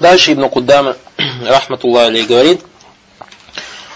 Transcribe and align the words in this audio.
Дальше 0.00 0.32
Ибн 0.32 0.48
Куддама, 0.48 0.96
рахматуллах 1.46 2.08
алей, 2.08 2.24
говорит, 2.24 2.60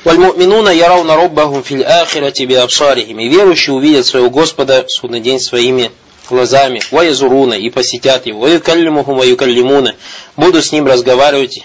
«Вальму'минуна 0.04 0.74
ярауна 0.74 1.14
роббахум 1.14 1.62
фил 1.62 1.84
ахирати 1.86 2.42
би 2.42 2.54
абсарихим». 2.54 3.20
И 3.20 3.28
верующие 3.28 3.74
увидят 3.74 4.04
своего 4.04 4.30
Господа 4.30 4.84
в 4.84 4.90
судный 4.90 5.20
день 5.20 5.38
своими 5.38 5.92
глазами. 6.28 6.82
«Ваязуруна» 6.90 7.54
и 7.54 7.70
посетят 7.70 8.26
его. 8.26 8.40
«Ваюкаллимухум 8.40 9.16
ваюкаллимуна». 9.16 9.94
Буду 10.36 10.60
с 10.60 10.72
ним 10.72 10.88
разговаривать, 10.88 11.64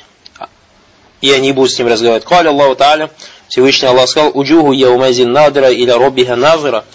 и 1.21 1.31
они 1.31 1.51
будут 1.51 1.71
с 1.71 1.79
ним 1.79 1.87
разговаривать. 1.87 2.25
Каля 2.25 2.49
Аллаху 2.49 2.75
Та'аля, 2.75 3.09
Всевышний 3.47 3.87
Аллах 3.87 4.07
сказал, 4.07 4.31
«Уджуху 4.35 4.71
яумазин 4.71 5.31
надра 5.31 5.71
или 5.71 5.89
роббиха 5.89 6.35
назира». 6.35 6.85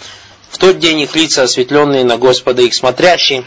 В 0.49 0.57
тот 0.59 0.79
день 0.79 1.01
их 1.01 1.13
лица 1.15 1.43
осветленные 1.43 2.05
на 2.05 2.17
Господа 2.17 2.61
их 2.61 2.73
смотрящие. 2.73 3.43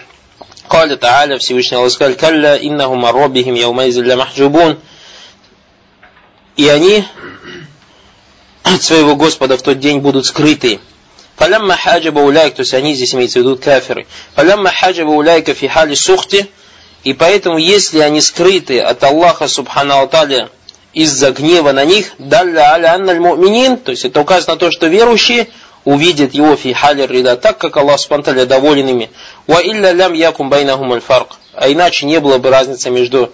Каля 0.68 0.96
Та'аля, 0.96 1.38
Всевышний 1.38 1.76
Аллах 1.76 1.92
сказал, 1.92 2.14
«Калля 2.14 2.56
иннахум 2.56 3.04
роббихим 3.04 3.54
яумазин 3.54 4.04
ля 4.04 4.16
махджубун». 4.16 4.78
И 6.56 6.68
они 6.68 7.04
от 8.62 8.82
своего 8.82 9.14
Господа 9.14 9.56
в 9.56 9.62
тот 9.62 9.78
день 9.78 10.00
будут 10.00 10.26
скрыты. 10.26 10.80
Фалямма 11.36 11.76
хаджаба 11.76 12.20
уляйк, 12.20 12.54
то 12.54 12.60
есть 12.60 12.72
они 12.72 12.94
здесь 12.94 13.14
имеются 13.14 13.38
в 13.38 13.42
виду 13.42 13.56
кафиры. 13.56 14.06
Фалямма 14.34 14.70
хаджаба 14.70 15.10
уляйка 15.10 15.54
фи 15.54 15.70
сухти, 15.94 16.50
и 17.04 17.12
поэтому, 17.12 17.58
если 17.58 17.98
они 17.98 18.20
скрыты 18.20 18.80
от 18.80 19.04
Аллаха 19.04 19.46
Субхану 19.46 20.00
Аталя 20.00 20.48
из-за 20.92 21.30
гнева 21.30 21.72
на 21.72 21.84
них, 21.84 22.12
далля 22.18 22.72
аля 22.72 22.94
анналь 22.94 23.20
то 23.76 23.90
есть 23.90 24.06
это 24.06 24.20
указано 24.20 24.54
на 24.54 24.58
то, 24.58 24.70
что 24.70 24.86
верующие 24.86 25.48
увидят 25.86 26.34
его 26.34 26.56
фи 26.56 26.72
хали 26.74 27.06
рида, 27.06 27.36
так 27.36 27.58
как 27.58 27.76
Аллах 27.76 28.00
Субхану 28.00 28.44
доволен 28.44 28.88
ими. 28.88 29.10
Ва 29.46 29.60
илля 29.62 29.92
лям 29.92 30.12
якум 30.12 30.50
байнахум 30.50 30.92
аль 30.92 31.00
фарк. 31.00 31.36
А 31.54 31.72
иначе 31.72 32.04
не 32.06 32.20
было 32.20 32.38
бы 32.38 32.50
разницы 32.50 32.90
между 32.90 33.32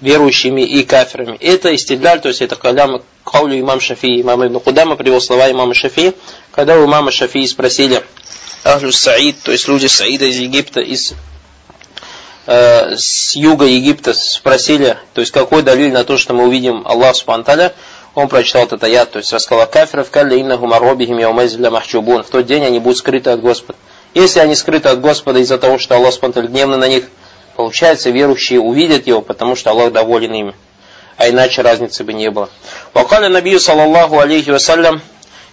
верующими 0.00 0.60
и 0.60 0.84
кафирами. 0.84 1.36
Это 1.38 1.74
истидляль, 1.74 2.20
то 2.20 2.28
есть 2.28 2.42
это 2.42 2.56
калям 2.56 3.02
каулю 3.24 3.58
имам 3.58 3.80
Шафи, 3.80 4.20
имам 4.20 4.46
Ибн 4.46 4.60
Кудама 4.60 4.96
привел 4.96 5.20
слова 5.20 5.50
имама 5.50 5.72
Шафи, 5.72 6.12
когда 6.52 6.78
у 6.78 6.84
имама 6.84 7.10
Шафи 7.10 7.46
спросили 7.46 8.04
Ахлю 8.64 8.92
Саид, 8.92 9.36
то 9.42 9.52
есть 9.52 9.66
люди 9.66 9.86
Саида 9.86 10.26
из 10.26 10.36
Египта, 10.36 10.80
из 10.80 11.14
э, 12.46 12.96
с 12.96 13.34
юга 13.34 13.64
Египта 13.64 14.12
спросили, 14.12 14.98
то 15.14 15.22
есть 15.22 15.32
какой 15.32 15.62
далиль 15.62 15.92
на 15.92 16.04
то, 16.04 16.18
что 16.18 16.34
мы 16.34 16.46
увидим 16.46 16.86
Аллах 16.86 17.16
Субханталя, 17.16 17.74
он 18.14 18.28
прочитал 18.28 18.64
этот 18.64 18.82
аят, 18.84 19.12
то 19.12 19.18
есть 19.18 19.32
рассказал 19.32 19.66
кафиров, 19.66 20.10
калли 20.10 20.40
иннахум 20.40 20.72
арробихим 20.72 21.18
яумазилля 21.18 21.70
махчубун. 21.70 22.22
В 22.22 22.30
тот 22.30 22.46
день 22.46 22.64
они 22.64 22.78
будут 22.78 22.98
скрыты 22.98 23.30
от 23.30 23.40
Господа. 23.40 23.78
Если 24.14 24.40
они 24.40 24.54
скрыты 24.54 24.88
от 24.88 25.00
Господа 25.00 25.40
из-за 25.40 25.58
того, 25.58 25.78
что 25.78 25.96
Аллах 25.96 26.14
Субханталя 26.14 26.46
гневный 26.46 26.78
на 26.78 26.88
них, 26.88 27.06
получается, 27.56 28.10
верующие 28.10 28.60
увидят 28.60 29.06
его, 29.06 29.20
потому 29.20 29.56
что 29.56 29.70
Аллах 29.70 29.92
доволен 29.92 30.32
ими 30.32 30.54
а 31.16 31.28
иначе 31.28 31.62
разницы 31.62 32.04
бы 32.04 32.12
не 32.12 32.30
было. 32.30 32.48
Вакаля 32.92 33.28
Набию 33.28 33.60
саллаллаху 33.60 34.18
алейхи 34.18 34.50
вассалям, 34.50 35.00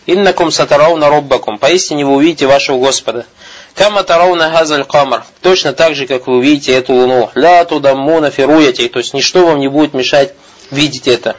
иннакум 0.05 0.51
сатарауна 0.51 1.09
роббакум, 1.09 1.57
поистине 1.57 2.05
вы 2.05 2.15
увидите 2.15 2.47
вашего 2.47 2.79
Господа. 2.79 3.25
Кама 3.75 4.03
тарауна 4.03 4.49
газаль 4.49 4.83
камар, 4.83 5.23
точно 5.41 5.73
так 5.73 5.95
же, 5.95 6.07
как 6.07 6.27
вы 6.27 6.37
увидите 6.37 6.73
эту 6.73 6.93
луну. 6.93 7.29
Ля 7.35 7.63
тудаммуна 7.63 8.31
фируяти, 8.31 8.87
то 8.89 8.99
есть 8.99 9.13
ничто 9.13 9.45
вам 9.45 9.59
не 9.59 9.69
будет 9.69 9.93
мешать 9.93 10.33
видеть 10.71 11.07
это. 11.07 11.35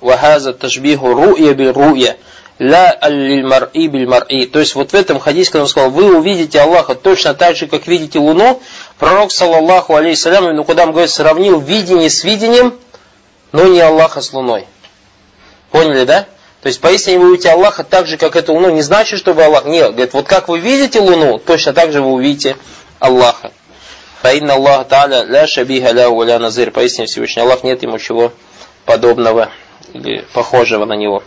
Вахаза 0.00 0.52
ташбиху 0.52 1.12
ру'я 1.14 1.54
бил 1.54 1.72
ру'я 1.72 2.16
ля 2.58 2.90
аллиль 2.90 3.44
мар'i 3.44 3.86
биль 3.88 4.06
мар'i. 4.06 4.46
То 4.46 4.60
есть 4.60 4.74
вот 4.74 4.92
в 4.92 4.94
этом 4.94 5.18
хадисе, 5.18 5.50
когда 5.50 5.62
он 5.62 5.68
сказал, 5.68 5.90
вы 5.90 6.16
увидите 6.16 6.60
Аллаха 6.60 6.94
точно 6.94 7.34
так 7.34 7.56
же, 7.56 7.66
как 7.66 7.86
видите 7.86 8.18
Луну, 8.18 8.60
пророк, 8.98 9.32
саллаллаху 9.32 9.94
алейхиссалям, 9.94 10.54
ну 10.54 10.64
куда 10.64 10.84
он 10.84 10.92
говорит, 10.92 11.10
сравнил 11.10 11.60
видение 11.60 12.10
с 12.10 12.24
видением, 12.24 12.74
но 13.52 13.64
не 13.64 13.80
Аллаха 13.80 14.20
с 14.20 14.32
Луной. 14.32 14.66
Поняли, 15.70 16.04
да? 16.04 16.26
То 16.62 16.66
есть, 16.66 16.80
поистине 16.80 17.18
вы 17.20 17.28
увидите 17.28 17.50
Аллаха 17.50 17.84
так 17.84 18.06
же, 18.06 18.16
как 18.16 18.34
эту 18.34 18.52
Луну. 18.52 18.70
Не 18.70 18.82
значит, 18.82 19.18
что 19.18 19.32
вы 19.32 19.44
Аллах. 19.44 19.64
Нет, 19.64 19.92
говорит, 19.92 20.12
вот 20.12 20.26
как 20.26 20.48
вы 20.48 20.58
видите 20.58 21.00
Луну, 21.00 21.38
точно 21.38 21.72
так 21.72 21.92
же 21.92 22.02
вы 22.02 22.12
увидите 22.12 22.56
Аллаха. 22.98 23.52
Фаинна 24.22 24.54
Аллаха 24.54 24.84
Та'аля 24.84 25.24
ля 25.24 25.46
шабиха 25.46 25.92
ля 25.92 26.08
ля 26.08 26.38
назир. 26.38 26.70
Поистине 26.70 27.06
Всевышний 27.06 27.42
Аллах 27.42 27.62
нет 27.62 27.82
ему 27.82 27.98
чего 27.98 28.32
подобного 28.84 29.50
или 29.92 30.24
похожего 30.32 30.84
на 30.84 30.94
него. 30.94 31.22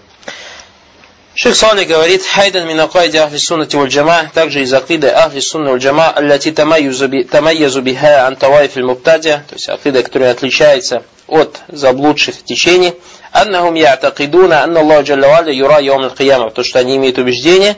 Шейх 1.33 1.55
Салли 1.55 1.85
говорит, 1.85 2.23
хайдан 2.25 2.67
мин 2.67 2.79
акайди 2.81 3.15
ахли 3.15 3.37
суннати 3.37 3.77
валь 3.77 3.87
джама, 3.87 4.29
также 4.33 4.63
из 4.63 4.73
акиды 4.73 5.07
ахли 5.07 5.39
сунна 5.39 5.71
валь 5.71 5.79
джама, 5.79 6.09
аллати 6.09 6.51
тамайязу 6.51 7.81
биха 7.81 8.27
ан 8.27 8.35
тавайф 8.35 8.75
муптадия, 8.75 9.45
то 9.47 9.55
есть 9.55 9.69
акида, 9.69 10.03
которая 10.03 10.31
отличается 10.31 11.03
от 11.27 11.61
заблудших 11.69 12.43
течений, 12.43 12.93
аннахум 13.31 13.75
я'такидуна 13.75 14.63
анна 14.63 14.81
Аллах 14.81 15.05
джалла 15.05 15.49
юра 15.49 15.75
аль 15.75 16.51
то 16.51 16.63
что 16.63 16.79
они 16.79 16.97
имеют 16.97 17.17
убеждение 17.17 17.77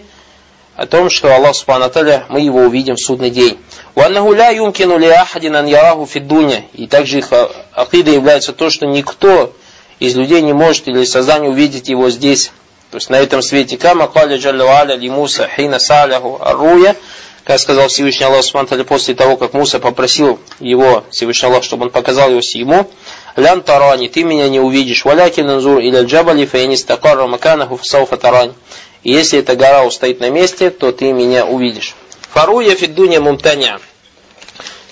о 0.76 0.86
том, 0.88 1.10
что 1.10 1.34
Аллах 1.36 1.56
Субхану 1.56 1.86
Аталя, 1.86 2.26
мы 2.30 2.42
его 2.42 2.62
увидим 2.62 2.96
в 2.96 3.00
судный 3.00 3.30
день. 3.30 3.60
И 6.74 6.88
также 6.88 7.20
их 7.20 7.28
а, 7.32 7.52
акида 7.74 8.12
является 8.12 8.54
то, 8.54 8.70
что 8.70 8.86
никто 8.88 9.54
из 10.00 10.16
людей 10.16 10.42
не 10.42 10.54
может 10.54 10.88
или 10.88 11.04
создание 11.06 11.52
увидеть 11.52 11.90
его 11.90 12.10
здесь, 12.10 12.52
то 12.90 12.98
есть 12.98 13.10
на 13.10 13.20
этом 13.20 13.42
свете. 13.42 13.78
Кама 13.78 14.08
каля 14.08 14.38
джалла 14.38 14.84
ли 14.96 15.10
Муса 15.10 15.48
хина 15.48 15.78
саляху 15.78 16.40
аруя, 16.42 16.96
как 17.44 17.60
сказал 17.60 17.88
Всевышний 17.90 18.26
Аллах 18.26 18.44
Субхану 18.44 18.84
после 18.84 19.14
того, 19.14 19.38
как 19.38 19.54
Муса 19.54 19.80
попросил 19.80 20.40
его, 20.60 21.04
Всевышний 21.12 21.50
Аллах, 21.50 21.64
чтобы 21.64 21.86
он 21.86 21.92
показал 21.92 22.32
его 22.32 22.40
ему, 22.42 22.90
«Лян 23.36 23.62
тарани, 23.62 24.08
ты 24.08 24.24
меня 24.24 24.50
не 24.50 24.60
увидишь, 24.60 25.06
валякин 25.06 25.50
анзур 25.50 25.80
или 25.80 26.04
джабали 26.04 26.46
фаинистакарра 26.46 27.28
маканаху 27.28 27.78
фасауфа 27.78 28.18
тарани». 28.18 28.54
Если 29.04 29.40
эта 29.40 29.56
гора 29.56 29.84
устоит 29.84 30.20
на 30.20 30.30
месте, 30.30 30.70
то 30.70 30.92
ты 30.92 31.12
меня 31.12 31.46
увидишь. 31.46 31.96
Фаруя 32.32 32.76
фиддуня 32.76 33.20
мумтаня. 33.20 33.80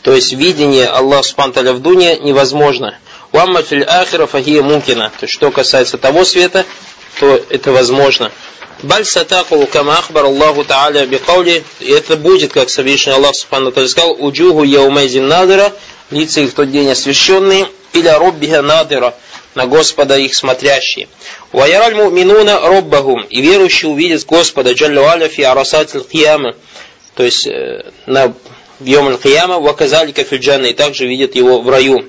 То 0.02 0.14
есть 0.14 0.34
видение 0.34 0.88
Аллаха 0.88 1.24
Субтитры 1.24 1.74
в 1.74 1.80
дуне 1.80 2.18
невозможно. 2.18 2.98
Уамма 3.32 3.62
фил 3.62 3.84
ахира 3.88 4.26
фахия 4.26 4.62
мумкина. 4.62 5.12
То 5.20 5.24
есть 5.24 5.34
что 5.34 5.52
касается 5.52 5.98
того 5.98 6.26
света, 6.26 6.66
то 7.20 7.40
это 7.50 7.72
возможно. 7.72 8.32
Баль 8.84 9.06
сатакулу 9.06 9.68
кама 9.68 10.00
ахбар 10.00 10.26
Аллаху 10.26 10.62
Та'аля 10.62 11.06
бикаули, 11.06 11.64
это 11.80 12.18
будет, 12.18 12.52
как 12.52 12.70
Всевышний 12.70 13.14
Аллах 13.14 13.36
Субхану 13.36 13.72
сказал, 13.72 14.16
уджугу 14.20 14.64
яумайзин 14.64 15.28
надыра, 15.28 15.72
лица 16.10 16.42
их 16.42 16.52
в 16.52 16.56
тот 16.56 16.72
день 16.72 16.90
освященные, 16.90 17.68
или 17.94 18.08
роббиха 18.08 18.64
надыра, 18.64 19.14
на 19.56 19.68
Господа 19.68 20.18
их 20.18 20.36
смотрящие. 20.36 21.08
Ваяраль 21.52 21.96
муминуна 21.96 22.60
роббахум, 22.60 23.24
и 23.24 23.42
верующие 23.42 23.92
увидят 23.92 24.26
Господа, 24.26 24.74
джаллю 24.74 25.04
аля 25.06 25.28
фи 25.28 25.44
кияма, 26.12 26.56
то 27.16 27.24
есть 27.24 27.48
э, 27.48 27.92
на 28.06 28.34
Йом 28.80 29.18
Кияма, 29.18 29.60
ваказалика 29.60 30.24
фильджанна, 30.24 30.68
и 30.68 30.74
также 30.74 31.06
видят 31.06 31.36
его 31.36 31.62
в 31.62 31.70
раю. 31.70 32.06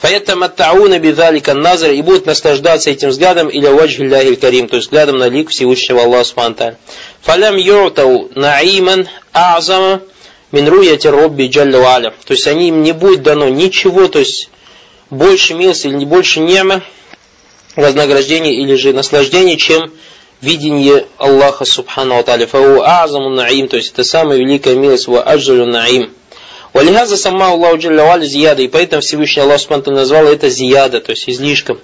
Фаятаматтауна 0.00 0.98
бидалика 0.98 1.52
назар 1.52 1.90
и 1.90 2.00
будут 2.00 2.24
наслаждаться 2.24 2.90
этим 2.90 3.10
взглядом 3.10 3.48
или 3.48 3.66
ваджхи 3.66 4.02
Аллахи 4.02 4.34
карим, 4.36 4.66
то 4.66 4.76
есть 4.76 4.88
взглядом 4.88 5.18
на 5.18 5.28
лик 5.28 5.50
Всевышнего 5.50 6.02
Аллаха 6.02 6.24
Субхану 6.24 6.76
Фалям 7.20 7.56
юртау 7.56 8.30
наиман 8.34 9.08
а'зама 9.34 10.00
мин 10.52 10.68
руяти 10.68 11.06
робби 11.06 11.48
джалля 11.48 11.84
аля. 11.84 12.14
То 12.24 12.32
есть 12.32 12.46
они 12.46 12.68
им 12.68 12.82
не 12.82 12.92
будет 12.92 13.22
дано 13.22 13.48
ничего, 13.50 14.08
то 14.08 14.18
есть 14.18 14.48
больше 15.10 15.54
милости 15.54 15.88
или 15.88 16.04
больше 16.04 16.40
нема, 16.40 16.82
вознаграждения 17.76 18.54
или 18.54 18.74
же 18.74 18.92
наслаждения, 18.92 19.56
чем 19.56 19.92
видение 20.40 21.06
Аллаха 21.18 21.64
Субхану 21.64 22.18
Аталя. 22.18 22.46
Фау 22.46 22.80
а'заму 22.80 23.30
наим, 23.30 23.68
то 23.68 23.76
есть 23.76 23.92
это 23.92 24.04
самая 24.04 24.38
великая 24.38 24.76
милость, 24.76 25.08
ва 25.08 25.22
аджалю 25.22 25.66
наим. 25.66 26.12
Валихаза 26.72 27.16
сама 27.16 27.48
Аллаху 27.48 27.78
Джаллавали 27.78 28.24
зияда, 28.26 28.62
и 28.62 28.68
поэтому 28.68 29.02
Всевышний 29.02 29.42
Аллах 29.42 29.60
Субтитры 29.60 29.92
назвал 29.92 30.26
это 30.26 30.48
зияда, 30.48 31.00
то 31.00 31.10
есть 31.10 31.28
излишком. 31.28 31.80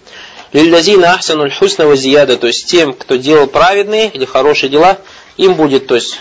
Лилязина 0.53 1.15
ахсануль 1.15 1.53
хусного 1.53 1.97
зияда, 1.97 2.37
то 2.37 2.47
есть 2.47 2.67
тем, 2.71 2.93
кто 2.93 3.17
делал 3.17 3.49
праведные 3.49 4.11
или 4.11 4.25
хорошие 4.25 4.71
дела, 4.71 4.99
им 5.37 5.55
будет, 5.55 5.89
то 5.89 5.97
есть 5.97 6.21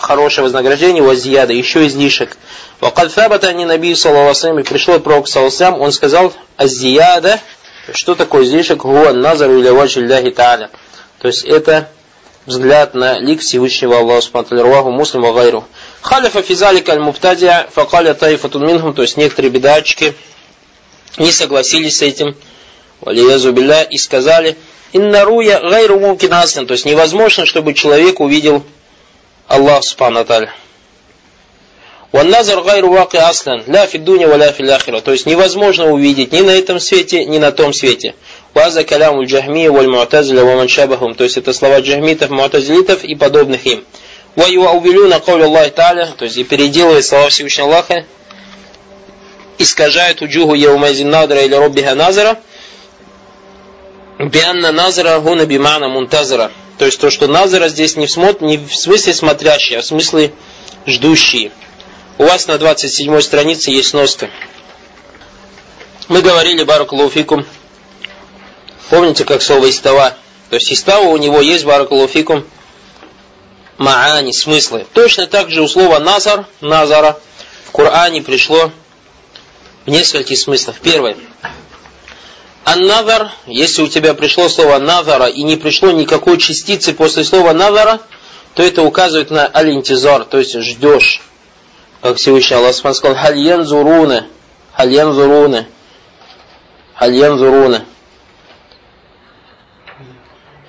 хорошее 0.00 0.44
вознаграждение, 0.44 1.02
у 1.02 1.14
зияда, 1.14 1.52
еще 1.52 1.86
излишек. 1.86 2.36
Вакад 2.80 3.12
фабата 3.12 3.52
не 3.52 3.64
наби 3.64 3.94
саллаллаху 3.94 4.58
и 4.58 4.62
пришло 4.62 4.98
пророк 4.98 5.28
саллаллаху 5.28 5.82
он 5.82 5.92
сказал, 5.92 6.32
азияда, 6.56 7.40
что 7.92 8.14
такое 8.14 8.44
излишек, 8.44 8.78
гуа 8.78 9.12
назару 9.12 9.58
или 9.58 9.68
ваджи 9.68 10.00
та'аля. 10.00 10.70
То 11.18 11.28
есть 11.28 11.44
это 11.44 11.88
взгляд 12.48 12.94
на 12.94 13.18
лик 13.18 13.40
Всевышнего 13.40 13.98
Аллаха 13.98 14.22
Субтитры, 14.22 14.64
муслим 14.90 15.22
гайру. 15.34 15.64
Халифа 16.00 16.42
физалика 16.42 16.92
аль-муптадия 16.92 17.68
факаля 17.72 18.14
таифатун 18.14 18.66
минхум, 18.66 18.94
то 18.94 19.02
есть 19.02 19.16
некоторые 19.16 19.50
бедачки 19.50 20.14
не 21.18 21.30
согласились 21.30 21.98
с 21.98 22.02
этим, 22.02 22.36
валиязу 23.00 23.52
билля, 23.52 23.82
и 23.82 23.98
сказали, 23.98 24.56
инна 24.92 25.24
руя 25.24 25.60
гайру 25.60 25.98
мумкин 25.98 26.30
то 26.66 26.72
есть 26.72 26.84
невозможно, 26.84 27.44
чтобы 27.44 27.74
человек 27.74 28.20
увидел 28.20 28.64
Аллах 29.48 29.82
Субхану 29.82 30.20
Аталя. 30.20 30.52
Ванназар 32.12 32.62
гайру 32.62 32.90
ваки 32.90 33.16
аслан, 33.16 33.64
ля 33.66 33.86
фиддуня 33.86 34.28
валя 34.28 34.52
фил 34.52 35.00
То 35.00 35.12
есть 35.12 35.26
невозможно 35.26 35.90
увидеть 35.90 36.32
ни 36.32 36.40
на 36.40 36.50
этом 36.50 36.80
свете, 36.80 37.24
ни 37.24 37.38
на 37.38 37.50
том 37.50 37.72
свете. 37.72 38.14
Ваза 38.54 38.84
каляму 38.84 39.24
джахмия 39.24 39.70
валь 39.70 39.88
муатазиля 39.88 40.44
ва 40.44 40.56
маншабахум. 40.56 41.14
То 41.14 41.24
есть 41.24 41.38
это 41.38 41.52
слова 41.52 41.80
джахмитов, 41.80 42.30
муатазилитов 42.30 43.04
и 43.04 43.14
подобных 43.14 43.64
им. 43.66 43.84
Ва 44.36 44.46
юаувилюна 44.48 45.20
кауля 45.20 45.44
Аллах 45.44 45.68
Та'аля, 45.68 46.14
то 46.16 46.24
есть 46.24 46.36
и 46.36 46.44
переделывает 46.44 47.04
слова 47.04 47.28
Всевышнего 47.28 47.68
Аллаха, 47.68 48.04
искажает 49.58 50.22
уджугу 50.22 50.54
яумайзин 50.54 51.10
надра 51.10 51.42
или 51.42 51.54
роббиха 51.54 51.94
назара, 51.94 52.38
бианна 54.18 54.72
назара 54.72 55.18
гуна 55.20 55.46
бимана 55.46 55.88
мунтазара. 55.88 56.50
То 56.78 56.86
есть 56.86 57.00
то, 57.00 57.10
что 57.10 57.26
назара 57.26 57.68
здесь 57.68 57.96
не 57.96 58.06
в, 58.06 58.10
смот, 58.10 58.40
не 58.40 58.56
в 58.56 58.74
смысле 58.74 59.12
смотрящий, 59.12 59.76
а 59.76 59.82
в 59.82 59.84
смысле 59.84 60.32
ждущий. 60.86 61.50
У 62.18 62.24
вас 62.24 62.46
на 62.46 62.56
27 62.56 63.20
странице 63.20 63.70
есть 63.72 63.94
носка. 63.94 64.30
Мы 66.06 66.22
говорили 66.22 66.62
Баракулуфикум. 66.62 67.44
Помните, 68.90 69.24
как 69.24 69.42
слово 69.42 69.68
истава? 69.70 70.14
То 70.50 70.54
есть 70.56 70.72
истава 70.72 71.04
у 71.08 71.16
него 71.16 71.40
есть 71.40 71.64
Баракулуфикум 71.64 72.44
маани, 73.76 74.32
смыслы. 74.32 74.86
Точно 74.92 75.26
так 75.26 75.50
же 75.50 75.62
у 75.62 75.68
слова 75.68 75.98
назар, 75.98 76.46
назара 76.60 77.18
в 77.66 77.72
Коране 77.72 78.22
пришло 78.22 78.70
в 79.84 79.90
нескольких 79.90 80.38
смыслах. 80.38 80.76
Первое. 80.80 81.16
Анназар, 82.72 83.30
если 83.46 83.80
у 83.80 83.86
тебя 83.86 84.12
пришло 84.12 84.48
слово 84.50 84.78
назара 84.78 85.26
и 85.26 85.42
не 85.42 85.56
пришло 85.56 85.90
никакой 85.90 86.36
частицы 86.36 86.92
после 86.92 87.24
слова 87.24 87.54
назара, 87.54 88.00
то 88.52 88.62
это 88.62 88.82
указывает 88.82 89.30
на 89.30 89.46
алинтизар, 89.46 90.24
то 90.24 90.38
есть 90.38 90.60
ждешь. 90.60 91.22
Как 92.02 92.18
Всевышний 92.18 92.56
Аллах 92.56 92.74
сказал, 92.74 93.14
хальян 93.14 93.64
зуруна, 93.64 94.26
хальян 94.74 95.14
зуруна, 95.14 95.66
хальян 96.94 97.38
зуруна. 97.38 97.84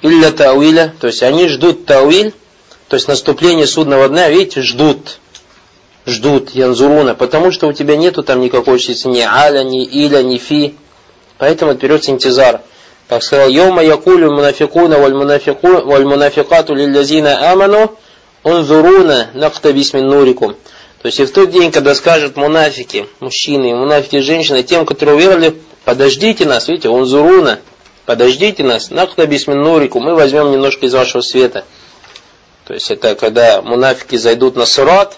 Илля 0.02 0.32
тауиля, 0.32 0.94
то 1.02 1.08
есть 1.08 1.22
они 1.22 1.50
ждут 1.50 1.86
тауиль, 1.86 2.34
то 2.88 2.96
есть 2.96 3.10
наступление 3.10 3.68
судного 3.68 4.08
дня, 4.08 4.30
видите, 4.30 4.62
ждут 4.62 5.20
ждут 6.06 6.52
янзуруна, 6.52 7.14
потому 7.14 7.52
что 7.52 7.68
у 7.68 7.74
тебя 7.74 7.98
нету 7.98 8.24
там 8.24 8.40
никакой 8.40 8.80
частицы 8.80 9.10
ни 9.10 9.20
аля, 9.20 9.64
ни 9.64 9.84
иля, 9.86 10.24
ни 10.24 10.38
фи. 10.38 10.76
Поэтому 11.40 11.74
берется 11.74 12.12
интизар. 12.12 12.62
Как 13.08 13.24
сказал, 13.24 13.50
Йома 13.50 13.82
якулю 13.82 14.32
мунафикуна 14.32 15.00
валь 15.00 15.16
мунафикату 15.16 16.76
лиллязина 16.76 17.52
аману 17.52 17.98
унзуруна 18.44 19.30
нактабис 19.34 19.94
мин 19.94 20.08
нурикум. 20.08 20.54
То 21.02 21.06
есть 21.06 21.20
и 21.20 21.26
в 21.26 21.32
тот 21.32 21.50
день, 21.50 21.72
когда 21.72 21.96
скажут 21.96 22.36
мунафики, 22.36 23.08
мужчины, 23.22 23.74
мунафики, 23.74 24.20
женщины, 24.20 24.64
тем, 24.64 24.86
которые 24.86 25.16
уверовали, 25.16 25.56
подождите 25.86 26.46
нас, 26.46 26.68
видите, 26.68 26.90
унзуруна, 26.90 27.60
подождите 28.06 28.64
нас, 28.64 28.92
нактабис 28.92 29.48
мин 29.48 29.62
нурикум, 29.62 30.04
мы 30.04 30.16
возьмем 30.16 30.52
немножко 30.52 30.86
из 30.86 30.94
вашего 30.94 31.22
света. 31.22 31.64
То 32.66 32.74
есть 32.74 32.92
это 32.92 33.16
когда 33.16 33.62
мунафики 33.62 34.18
зайдут 34.18 34.58
на 34.58 34.66
сурат, 34.66 35.18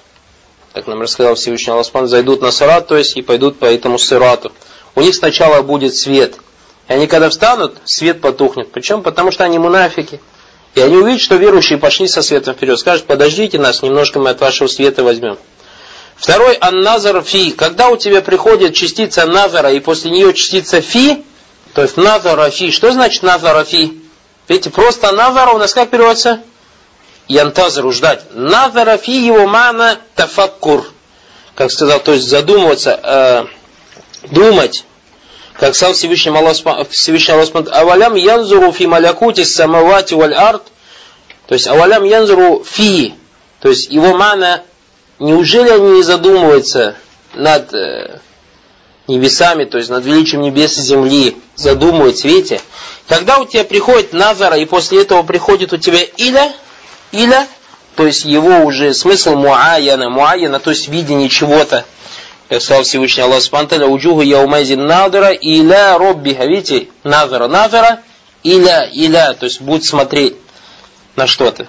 как 0.74 0.88
нам 0.88 1.02
рассказал 1.02 1.34
Всевышний 1.36 1.74
Аллах, 1.74 2.08
зайдут 2.08 2.42
на 2.42 2.52
сарат, 2.52 2.88
то 2.88 2.96
есть 2.96 3.18
и 3.18 3.22
пойдут 3.22 3.58
по 3.58 3.66
этому 3.66 3.98
сырату. 3.98 4.54
У 4.96 5.02
них 5.02 5.16
сначала 5.16 5.62
будет 5.62 5.96
свет. 5.96 6.36
И 6.88 6.94
они 6.94 7.08
когда 7.08 7.30
встанут, 7.30 7.78
свет 7.86 8.22
потухнет. 8.22 8.72
Почему? 8.72 9.02
Потому 9.02 9.32
что 9.32 9.44
они 9.44 9.60
мунафики. 9.60 10.20
И 10.76 10.82
они 10.82 10.98
увидят, 10.98 11.22
что 11.22 11.36
верующие 11.36 11.78
пошли 11.78 12.08
со 12.08 12.22
светом 12.22 12.54
вперед. 12.56 12.80
Скажут, 12.80 13.06
подождите 13.06 13.60
нас, 13.60 13.82
немножко 13.82 14.20
мы 14.20 14.30
от 14.30 14.40
вашего 14.42 14.68
света 14.68 15.04
возьмем. 15.04 15.38
Второй 16.16 16.56
анназар 16.56 17.22
фи. 17.22 17.52
Когда 17.52 17.90
у 17.90 17.98
тебя 17.98 18.22
приходит 18.22 18.74
частица 18.74 19.26
назара 19.26 19.72
и 19.72 19.80
после 19.80 20.12
нее 20.12 20.34
частица 20.34 20.82
фи, 20.82 21.24
то 21.74 21.82
есть 21.82 21.98
назара 21.98 22.50
фи. 22.50 22.72
Что 22.72 22.92
значит 22.92 23.24
назара 23.24 23.64
фи? 23.64 24.02
Видите, 24.48 24.70
просто 24.70 25.12
назара 25.12 25.52
у 25.52 25.58
нас 25.58 25.74
как 25.74 25.90
переводится? 25.90 26.42
янтазру 27.32 27.92
ждать. 27.92 28.26
Назара 28.34 28.98
фи 28.98 29.26
его 29.26 29.48
мана 29.48 29.98
тафаккур. 30.16 30.86
Как 31.56 31.72
сказал, 31.72 32.00
то 32.00 32.14
есть 32.14 32.28
задумываться, 32.28 33.00
э, 33.02 33.46
думать. 34.24 34.86
Как 35.54 35.76
сказал 35.76 35.94
Всевышний 35.94 36.32
Аллах, 36.32 36.56
Всевышний 36.90 37.34
Аллах, 37.34 37.50
авалям 37.72 38.16
янзуру 38.16 38.72
фи 38.72 38.88
малякути 38.88 39.44
самавати 39.44 40.14
валь 40.14 40.34
арт. 40.34 40.64
То 41.48 41.54
есть 41.54 41.68
авалям 41.68 42.04
янзуру 42.04 42.64
фи. 42.64 43.14
То 43.60 43.70
есть 43.70 43.92
его 43.92 44.16
мана, 44.16 44.64
неужели 45.20 45.70
они 45.70 45.98
не 45.98 46.04
задумываются 46.04 46.96
над 47.36 47.74
э, 47.74 48.20
небесами, 49.08 49.66
то 49.66 49.78
есть 49.78 49.90
над 49.90 50.04
величием 50.06 50.42
небес 50.42 50.78
и 50.78 50.82
земли, 50.82 51.38
задумываются, 51.56 52.28
видите? 52.28 52.62
Когда 53.08 53.40
у 53.40 53.46
тебя 53.46 53.64
приходит 53.64 54.14
Назара, 54.14 54.58
и 54.58 54.66
после 54.66 55.02
этого 55.02 55.24
приходит 55.24 55.74
у 55.74 55.78
тебя 55.78 56.00
Иля, 56.18 56.52
Иля, 57.12 57.48
то 57.96 58.06
есть 58.06 58.26
его 58.26 58.64
уже 58.66 58.94
смысл 58.94 59.36
муаяна, 59.36 60.10
муаяна, 60.10 60.60
то 60.60 60.70
есть 60.72 60.88
видение 60.88 61.30
чего-то. 61.30 61.86
Как 62.52 62.62
сказал 62.62 62.84
Всевышний 62.84 63.24
Аллах 63.24 63.42
Субтитры, 63.42 63.86
уджуху 63.86 64.20
яумайзин 64.20 64.86
надара 64.86 65.32
иля 65.32 65.98
роббиха. 65.98 66.44
Видите, 66.44 66.90
назара, 67.02 67.48
назара, 67.48 68.02
иля, 68.44 68.90
иля, 68.92 69.34
то 69.36 69.46
есть 69.46 69.62
будет 69.62 69.86
смотреть 69.86 70.36
на 71.16 71.28
что-то. 71.28 71.68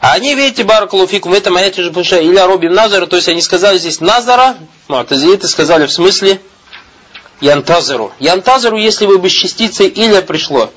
А 0.00 0.12
они, 0.12 0.36
видите, 0.36 0.62
баракалуфикум, 0.62 1.32
в 1.32 1.34
этом 1.34 1.56
аяте 1.56 1.82
же 1.82 1.90
пришло 1.90 2.18
иля 2.18 2.46
роббим 2.46 2.72
назара, 2.72 3.06
то 3.06 3.16
есть 3.16 3.28
они 3.28 3.42
сказали 3.42 3.76
здесь 3.78 3.98
назара, 3.98 4.54
муатазилиты 4.86 5.48
сказали 5.48 5.86
в 5.86 5.90
смысле 5.90 6.40
янтазару. 7.40 8.12
Янтазару, 8.20 8.76
если 8.76 9.06
бы 9.06 9.18
без 9.18 9.32
частицы 9.32 9.88
иля 9.88 10.22
пришло, 10.22 10.70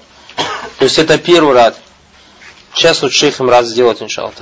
то 0.79 0.83
есть 0.83 0.97
это 0.97 1.19
первый 1.19 1.53
рад. 1.53 1.77
Сейчас 2.73 3.03
вот 3.03 3.13
шейх 3.13 3.39
им 3.39 3.51
раз 3.51 3.67
сделать, 3.67 4.01
иншаллах. 4.01 4.33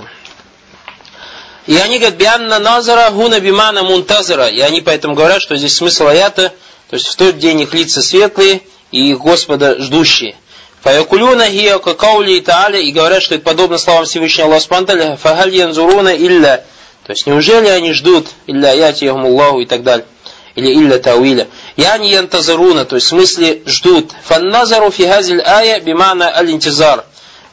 И 1.68 1.76
они 1.78 1.98
говорят, 1.98 2.18
бианна 2.18 2.60
назара 2.60 3.10
гуна 3.12 3.40
бимана 3.40 3.84
мунтазара. 3.84 4.48
И 4.48 4.60
они 4.60 4.82
поэтому 4.82 5.16
говорят, 5.16 5.42
что 5.42 5.56
здесь 5.56 5.76
смысл 5.76 6.08
аята, 6.08 6.54
то 6.90 6.96
есть 6.96 7.08
в 7.08 7.16
тот 7.16 7.40
день 7.40 7.62
их 7.62 7.74
лица 7.74 8.02
светлые 8.02 8.62
и 8.92 9.10
их 9.12 9.20
Господа 9.20 9.80
ждущие. 9.80 10.36
Фаякулюна 10.82 11.50
хия 11.50 11.80
какаули 11.80 12.40
тааля 12.42 12.80
и 12.80 12.92
говорят, 12.92 13.24
что 13.24 13.34
это 13.34 13.44
подобно 13.44 13.80
словам 13.80 14.06
Всевышнего 14.06 14.50
Аллаха 14.50 14.64
Спанталя, 14.64 15.18
фагаль 15.18 15.56
янзуруна 15.56 16.16
илля. 16.16 16.64
То 17.06 17.12
есть 17.12 17.26
неужели 17.26 17.68
они 17.68 17.94
ждут 17.94 18.28
илля 18.46 18.72
яти 18.72 19.06
Аллаху 19.06 19.62
и 19.62 19.66
так 19.66 19.82
далее. 19.82 20.06
Или 20.54 20.72
илля 20.72 21.00
тауиля. 21.00 21.48
Яни 21.76 22.10
янтазаруна, 22.10 22.86
то 22.86 22.96
есть 22.96 23.08
в 23.08 23.10
смысле 23.10 23.64
ждут. 23.66 24.12
Фанназару 24.24 24.92
фи 24.92 25.08
хазиль 25.08 25.42
ая 25.42 25.80
бимана 25.80 26.32
аль-интизар. 26.38 27.06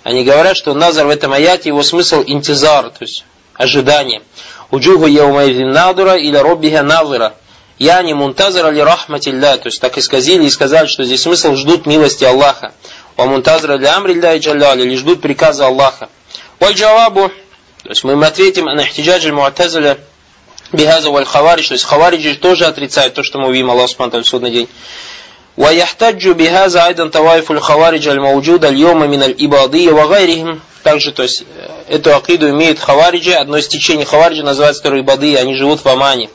Они 0.02 0.24
говорят, 0.24 0.56
что 0.58 0.74
назар 0.74 1.06
в 1.06 1.10
этом 1.10 1.32
аяте 1.32 1.70
его 1.70 1.82
смысл 1.82 2.22
интизар, 2.26 2.90
то 2.90 2.98
есть 3.00 3.24
ожидание. 3.53 4.21
Уджуху 4.71 5.05
яумайзин 5.05 5.69
надура 5.69 6.15
или 6.15 6.37
роббиха 6.37 6.83
назира. 6.83 7.33
Я 7.79 8.01
не 8.01 8.13
мунтазара 8.13 8.69
ли 8.71 8.81
рахматилля, 8.81 9.57
то 9.57 9.67
есть 9.67 9.79
так 9.79 9.97
исказили 9.97 10.45
и 10.45 10.49
сказали, 10.49 10.87
что 10.87 11.03
здесь 11.03 11.21
смысл 11.21 11.55
ждут 11.55 11.85
милости 11.85 12.23
Аллаха. 12.23 12.73
Ва 13.15 13.25
мунтазара 13.25 13.77
ли 13.77 13.85
амрилля 13.85 14.35
и 14.35 14.39
джалляли, 14.39 14.83
или 14.83 14.95
ждут 14.95 15.21
приказа 15.21 15.67
Аллаха. 15.67 16.09
Валь 16.59 16.73
джавабу, 16.73 17.29
то 17.83 17.89
есть 17.89 18.03
мы 18.03 18.13
им 18.13 18.23
ответим 18.23 18.65
на 18.65 18.81
ихтиджадж 18.81 19.31
муатазаля 19.31 19.99
бихаза 20.73 21.11
валь 21.11 21.25
хавариш, 21.25 21.67
то 21.67 21.73
есть 21.73 21.85
хавариджи 21.85 22.35
тоже 22.35 22.65
отрицают 22.65 23.13
то, 23.13 23.23
что 23.23 23.39
мы 23.39 23.47
увидим 23.47 23.69
Аллах 23.69 23.89
Субтитры 23.89 24.23
в 24.23 24.27
судный 24.27 24.51
день. 24.51 24.67
ويحتج 25.57 26.29
بهذا 26.29 26.85
أيضا 26.85 27.07
طوائف 27.07 27.51
الخوارج 27.51 28.07
الموجودة 28.07 28.69
اليوم 28.69 28.99
من 28.99 29.23
الإباضية 29.23 29.91
وغيرهم 29.91 30.59
также, 30.83 31.11
то 31.11 31.23
есть, 31.23 31.43
эту 31.87 32.15
акиду 32.15 32.49
имеют 32.49 32.79
хавариджи, 32.79 33.33
одно 33.33 33.57
из 33.57 33.67
течений 33.67 34.05
хавариджи 34.05 34.43
называется 34.43 34.81
второй 34.81 35.01
бады, 35.01 35.35
они 35.37 35.55
живут 35.55 35.83
в 35.83 35.87
Омане. 35.87 36.29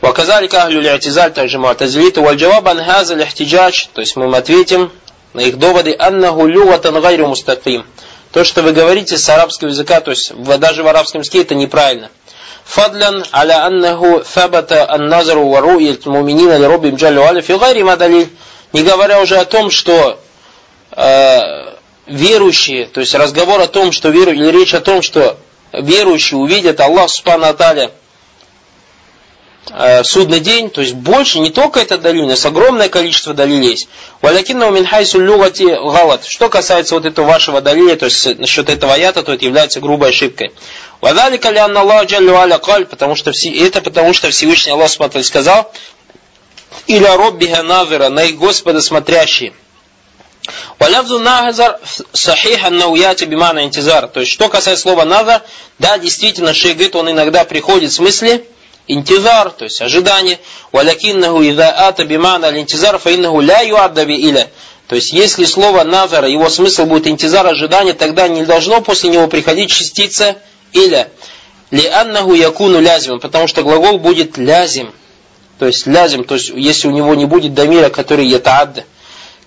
Ваказалика 0.00 0.62
ахлю 0.62 0.80
ли'тизаль, 0.80 1.32
также 1.32 1.58
муатазилиту, 1.58 2.22
вальджаваб 2.22 2.68
ан 2.68 2.84
хаза 2.84 3.14
лихтиджач, 3.14 3.88
то 3.92 4.00
есть 4.00 4.16
мы 4.16 4.26
им 4.26 4.34
ответим 4.34 4.92
на 5.34 5.40
их 5.40 5.58
доводы, 5.58 5.94
аннаху 5.98 6.46
люгатан 6.46 7.00
гайру 7.00 7.26
мустаким. 7.26 7.84
То, 8.32 8.44
что 8.44 8.62
вы 8.62 8.72
говорите 8.72 9.16
с 9.16 9.28
арабского 9.28 9.68
языка, 9.68 10.00
то 10.00 10.10
есть 10.10 10.32
даже 10.34 10.82
в 10.82 10.86
арабском 10.86 11.22
языке 11.22 11.42
это 11.42 11.54
неправильно. 11.54 12.10
فضلا 12.68 13.22
على 13.32 13.54
أنه 13.54 14.22
ثبت 14.22 14.72
النظر 14.72 15.38
ورؤية 15.38 16.00
المؤمنين 16.06 16.52
لربهم 16.52 16.96
جل 16.96 17.18
وعلا 17.18 17.40
في 17.40 17.54
غير 17.54 17.82
ما 17.84 17.94
دليل 17.94 18.28
не 18.72 18.82
говоря 18.82 19.20
уже 19.20 19.36
о 19.36 19.44
том, 19.44 19.70
что 19.70 20.18
э, 20.92 21.74
верующие, 22.05 22.85
то 22.85 22.99
есть 22.99 23.15
разговор 23.15 23.61
о 23.61 23.67
том, 23.67 23.91
что 23.91 24.09
веру, 24.09 24.31
или 24.31 24.51
речь 24.51 24.73
о 24.73 24.81
том, 24.81 25.01
что 25.01 25.37
верующие 25.71 26.37
увидят 26.37 26.79
Аллах 26.79 27.09
Субхану 27.09 27.45
Аталя 27.45 27.91
э, 29.71 30.03
судный 30.03 30.39
день, 30.39 30.69
то 30.69 30.81
есть 30.81 30.93
больше, 30.93 31.39
не 31.39 31.49
только 31.49 31.79
это 31.79 31.97
далиль, 31.97 32.25
но 32.25 32.33
огромное 32.33 32.89
количество 32.89 33.33
далилей 33.33 33.71
есть. 33.71 33.87
Валякинна 34.21 34.69
минхайсу 34.69 35.19
люгати 35.19 35.63
галат. 35.63 36.25
Что 36.25 36.49
касается 36.49 36.95
вот 36.95 37.05
этого 37.05 37.25
вашего 37.25 37.61
далиля, 37.61 37.95
то 37.95 38.05
есть 38.05 38.37
насчет 38.37 38.69
этого 38.69 38.93
аята, 38.93 39.23
то 39.23 39.33
это 39.33 39.45
является 39.45 39.79
грубой 39.79 40.09
ошибкой. 40.09 40.51
Вадалика 41.01 41.49
ли 41.49 41.57
анна 41.57 41.81
Аллах 41.81 42.05
джаллю 42.05 42.37
потому 42.89 43.15
что 43.15 43.31
это 43.31 43.81
потому 43.81 44.13
что 44.13 44.29
Всевышний 44.29 44.73
Аллах 44.73 44.89
смотрел, 44.89 45.23
сказал, 45.23 45.71
или 46.87 47.05
роббиха 47.05 47.63
навера, 47.63 48.09
на 48.09 48.23
их 48.23 48.37
Господа 48.37 48.81
смотрящий. 48.81 49.53
Валявзу 50.77 51.19
нагазар 51.19 51.79
сахих 52.11 52.65
аннауяти 52.65 53.25
бимана 53.25 53.63
интизар. 53.63 54.07
То 54.07 54.19
есть, 54.19 54.31
что 54.31 54.49
касается 54.49 54.81
слова 54.81 55.05
назар, 55.05 55.41
да, 55.79 55.97
действительно, 55.97 56.53
шейх 56.53 56.75
говорит, 56.75 56.95
он 56.95 57.11
иногда 57.11 57.45
приходит 57.45 57.91
в 57.91 57.95
смысле 57.95 58.45
интизар, 58.87 59.51
то 59.51 59.63
есть 59.63 59.81
ожидание. 59.81 60.39
Валякиннаху 60.71 61.41
ида 61.41 61.87
ата 61.87 62.03
бимана 62.03 62.59
интизар, 62.59 62.97
фаиннаху 62.97 63.39
ля 63.39 63.61
юаддаби 63.61 64.13
иля. 64.13 64.49
То 64.87 64.95
есть, 64.95 65.13
если 65.13 65.45
слово 65.45 65.83
назара, 65.83 66.27
его 66.27 66.49
смысл 66.49 66.85
будет 66.85 67.07
интизар, 67.07 67.47
ожидание, 67.47 67.93
тогда 67.93 68.27
не 68.27 68.43
должно 68.43 68.81
после 68.81 69.09
него 69.11 69.27
приходить 69.27 69.71
частица 69.71 70.37
иля. 70.73 71.09
Ли 71.71 71.87
аннаху 71.87 72.33
якуну 72.33 72.81
лязим, 72.81 73.19
потому 73.19 73.47
что 73.47 73.63
глагол 73.63 73.97
будет 73.97 74.37
лязим. 74.37 74.93
То 75.57 75.67
есть 75.67 75.87
лязим, 75.87 76.25
то 76.25 76.35
есть 76.35 76.49
если 76.49 76.87
у 76.89 76.91
него 76.91 77.15
не 77.15 77.25
будет 77.25 77.53
дамира, 77.53 77.89
который 77.89 78.27
ятаадда. 78.27 78.83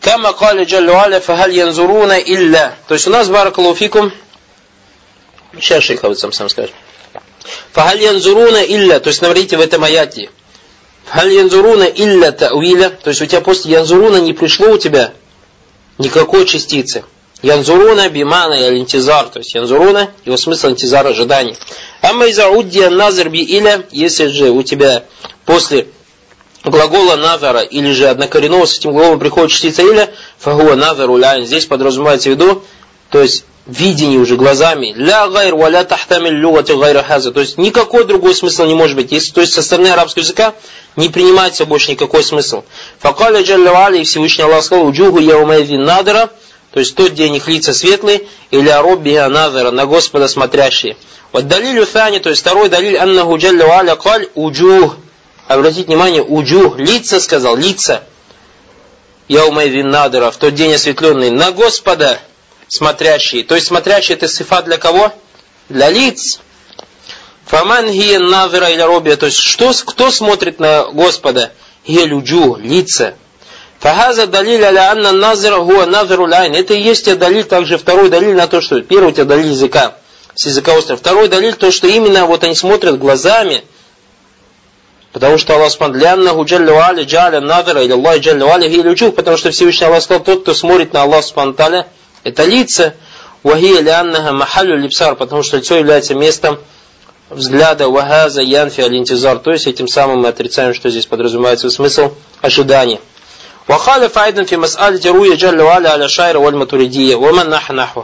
Кама 0.07 0.33
кали 0.35 0.63
джаллю 0.65 0.95
аля 0.95 1.19
фахаль 1.21 1.53
янзуруна 1.53 2.21
илля. 2.21 2.77
То 2.87 2.95
есть 2.95 3.09
у 3.09 3.11
нас, 3.11 3.29
баракалуфикум, 3.29 4.13
сейчас 5.61 5.83
шейх 5.83 6.01
сам 6.15 6.31
сам 6.31 6.49
скажет. 6.49 6.73
Фахаль 7.73 8.03
янзуруна 8.03 8.63
илля, 8.63 9.01
то 9.01 9.09
есть 9.09 9.19
смотрите 9.19 9.57
в 9.57 9.61
этом 9.61 9.83
аяте. 9.83 10.31
Фахаль 11.07 11.33
янзуруна 11.33 11.87
илля 11.87 12.31
тауиля, 12.31 12.91
то 12.91 13.11
есть 13.11 13.21
у 13.21 13.27
тебя 13.27 13.41
после 13.41 13.73
янзуруна 13.73 14.19
не 14.19 14.33
пришло 14.33 14.75
у 14.75 14.79
тебя 14.79 15.13
никакой 15.99 16.47
частицы. 16.47 17.03
Янзуруна 17.43 18.09
бимана 18.09 18.55
и 18.55 18.79
интизар, 18.79 19.27
то 19.27 19.41
есть 19.41 19.57
янзуруна, 19.57 20.13
его 20.25 20.37
смысл 20.37 20.69
интизар 20.69 21.05
ожидание. 21.05 21.57
Амма 22.01 22.27
иза 22.27 22.49
уддия 22.49 22.91
назар 22.91 23.29
би 23.29 23.43
иля, 23.43 23.85
если 23.91 24.29
же 24.29 24.51
у 24.51 24.63
тебя 24.63 25.03
после 25.45 25.89
глагола 26.67 27.17
назара 27.17 27.61
или 27.61 27.93
же 27.93 28.09
однокоренного 28.09 28.67
с 28.67 28.79
этим 28.79 28.93
глаголом 28.93 29.19
приходит 29.19 29.51
частица 29.51 29.83
иля, 29.83 30.11
фагуа 30.39 30.75
назару 30.75 31.17
ляйн. 31.17 31.47
Здесь 31.47 31.67
подразумевается 31.67 32.29
в 32.29 32.33
виду, 32.33 32.63
то 33.11 33.23
есть 33.23 33.45
видение 33.67 34.19
уже 34.19 34.37
глазами. 34.37 34.93
Ля 34.97 35.29
гайр 35.29 35.55
валя 35.55 35.85
тахтамиль 35.85 36.35
люгати 36.35 36.73
гайра 36.73 37.03
хаза. 37.03 37.33
То 37.33 37.41
есть 37.41 37.59
никакой 37.59 38.05
другой 38.05 38.35
смысл 38.35 38.65
не 38.65 38.75
может 38.75 38.97
быть. 38.97 39.13
Если, 39.13 39.33
то 39.33 39.41
есть 39.41 39.53
со 39.53 39.63
стороны 39.63 39.89
арабского 39.89 40.23
языка 40.23 40.55
не 40.95 41.09
принимается 41.09 41.67
больше 41.67 41.93
никакой 41.93 42.23
смысл. 42.23 42.65
Факаля 42.99 43.43
джалля 43.43 43.89
и 43.97 44.05
Всевышний 44.05 44.45
Аллах 44.45 44.65
сказал, 44.65 44.87
уджугу 44.87 45.19
яумайдин 45.19 45.83
надара, 45.83 46.31
то 46.73 46.81
есть 46.81 46.95
тот 46.95 47.15
день 47.15 47.37
их 47.37 47.49
лица 47.49 47.73
светлые, 47.73 48.23
или 48.51 48.69
ароббиха 48.69 49.29
надара, 49.29 49.71
на 49.71 49.87
Господа 49.87 50.29
смотрящие. 50.29 50.97
Вот 51.33 51.49
далилю 51.49 51.87
фани, 51.87 52.19
то 52.19 52.31
есть 52.31 52.43
второй 52.43 52.69
далиль, 52.69 52.97
аннаху 52.97 53.37
джалля 53.37 53.67
валя 53.67 53.97
каль 53.97 54.29
уджух, 54.35 54.97
обратите 55.49 55.87
внимание, 55.87 56.23
уджух, 56.23 56.79
лица 56.79 57.21
сказал, 57.21 57.57
лица. 57.57 58.03
Яумайвин 59.29 59.89
надара, 59.89 60.31
в 60.31 60.37
тот 60.37 60.55
день 60.55 60.75
осветленный, 60.75 61.31
на 61.31 61.51
Господа 61.51 62.21
смотрящие. 62.69 63.45
То 63.45 63.55
есть 63.55 63.67
смотрящие 63.67 64.17
это 64.17 64.29
сифа 64.29 64.63
для 64.63 64.79
кого? 64.79 65.13
Для 65.69 65.91
лиц. 65.91 66.41
Фаман 67.47 67.89
хия 67.89 68.19
надара 68.19 68.71
или 68.71 68.83
робия, 68.83 69.17
то 69.17 69.27
есть 69.27 69.39
что, 69.39 69.73
кто 69.85 70.11
смотрит 70.11 70.59
на 70.59 70.87
Господа? 70.87 71.53
Хия 71.87 72.05
люджу, 72.05 72.57
лица. 72.57 73.15
Фахаза 73.79 74.27
далиль 74.27 74.65
аля 74.65 74.91
анна 74.91 75.13
назар 75.13 75.61
хуа 75.61 75.87
назару 75.87 76.27
лайн. 76.27 76.55
Это 76.55 76.75
и 76.75 76.81
есть 76.81 77.13
далиль, 77.19 77.45
также 77.45 77.79
второй 77.79 78.09
далиль 78.09 78.35
на 78.35 78.49
то, 78.49 78.61
что 78.61 78.81
первый 78.81 79.09
у 79.09 79.13
тебя 79.13 79.25
далиль 79.25 79.51
языка, 79.51 79.97
с 80.35 80.47
языка 80.47 80.75
острова. 80.75 80.99
Второй 80.99 81.29
далиль, 81.29 81.55
то, 81.55 81.71
что 81.71 81.87
именно 81.87 82.27
вот 82.27 82.43
они 82.43 82.55
смотрят 82.55 82.99
глазами, 82.99 83.65
Потому 85.17 85.39
что 85.39 85.55
Аллах 85.55 85.71
Субхану 85.71 85.95
Ляннаху 85.95 86.45
Джалли 86.45 86.71
Вали 86.71 87.05
Джаля 87.05 87.41
Надра 87.41 87.83
или 87.83 87.93
Аллах 87.93 88.19
Джалли 88.19 88.43
Вали 88.43 88.69
Гилючух, 88.69 89.15
потому 89.15 89.39
что 89.39 89.51
Всевышний 89.51 89.87
Аллах 89.87 90.03
сказал, 90.03 90.23
тот, 90.23 90.43
кто 90.43 90.53
смотрит 90.53 90.93
на 90.93 91.05
Аллах 91.05 91.25
Субхану 91.25 91.87
это 92.23 92.45
лица, 92.45 92.93
Вахия 93.43 93.81
Ляннаха 93.81 94.35
Махалю 94.35 94.77
Липсар, 94.77 95.17
потому 95.17 95.43
что 95.43 95.57
лицо 95.57 95.77
является 95.77 96.15
местом 96.15 96.59
взгляда. 97.31 97.89
Вахаза 97.89 98.43
Янфи 98.43 98.83
Алинтизар, 98.83 99.39
то 99.39 99.53
есть 99.53 99.67
этим 99.67 99.89
самым 99.89 100.21
мы 100.21 100.29
отрицаем, 100.29 100.75
что 100.75 100.91
здесь 100.91 101.07
подразумевается 101.07 101.71
смысл 101.71 102.13
ожидания. 102.43 103.01
وخالف 103.71 104.19
أيضا 104.19 104.45
في 104.45 104.57
مسألة 104.59 105.01
رؤية 105.11 105.35
جل 105.35 105.61
وعلا 105.63 105.93
على 105.93 106.09
شاعر 106.09 106.37
والمتردية 106.37 107.17
ومن 107.17 107.49
نحو 107.49 108.03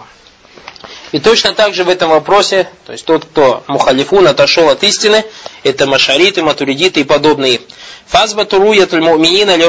и 1.13 1.21
точно 1.21 1.53
так 1.53 1.75
же 1.75 1.85
в 1.85 1.91
этом 1.91 2.09
вопросе, 2.09 2.69
то 2.87 2.93
есть 2.93 3.05
тот, 3.05 3.27
кто 3.27 3.63
мухалифун, 3.67 4.27
отошел 4.27 4.71
от 4.71 4.83
истины, 4.83 5.25
это 5.63 5.87
машариты, 5.87 6.43
матуридиты 6.43 7.01
и 7.01 7.05
подобные. 7.05 7.61
Фазбату 8.07 8.59
руят 8.59 8.93
муминина 8.93 9.55
ли 9.55 9.67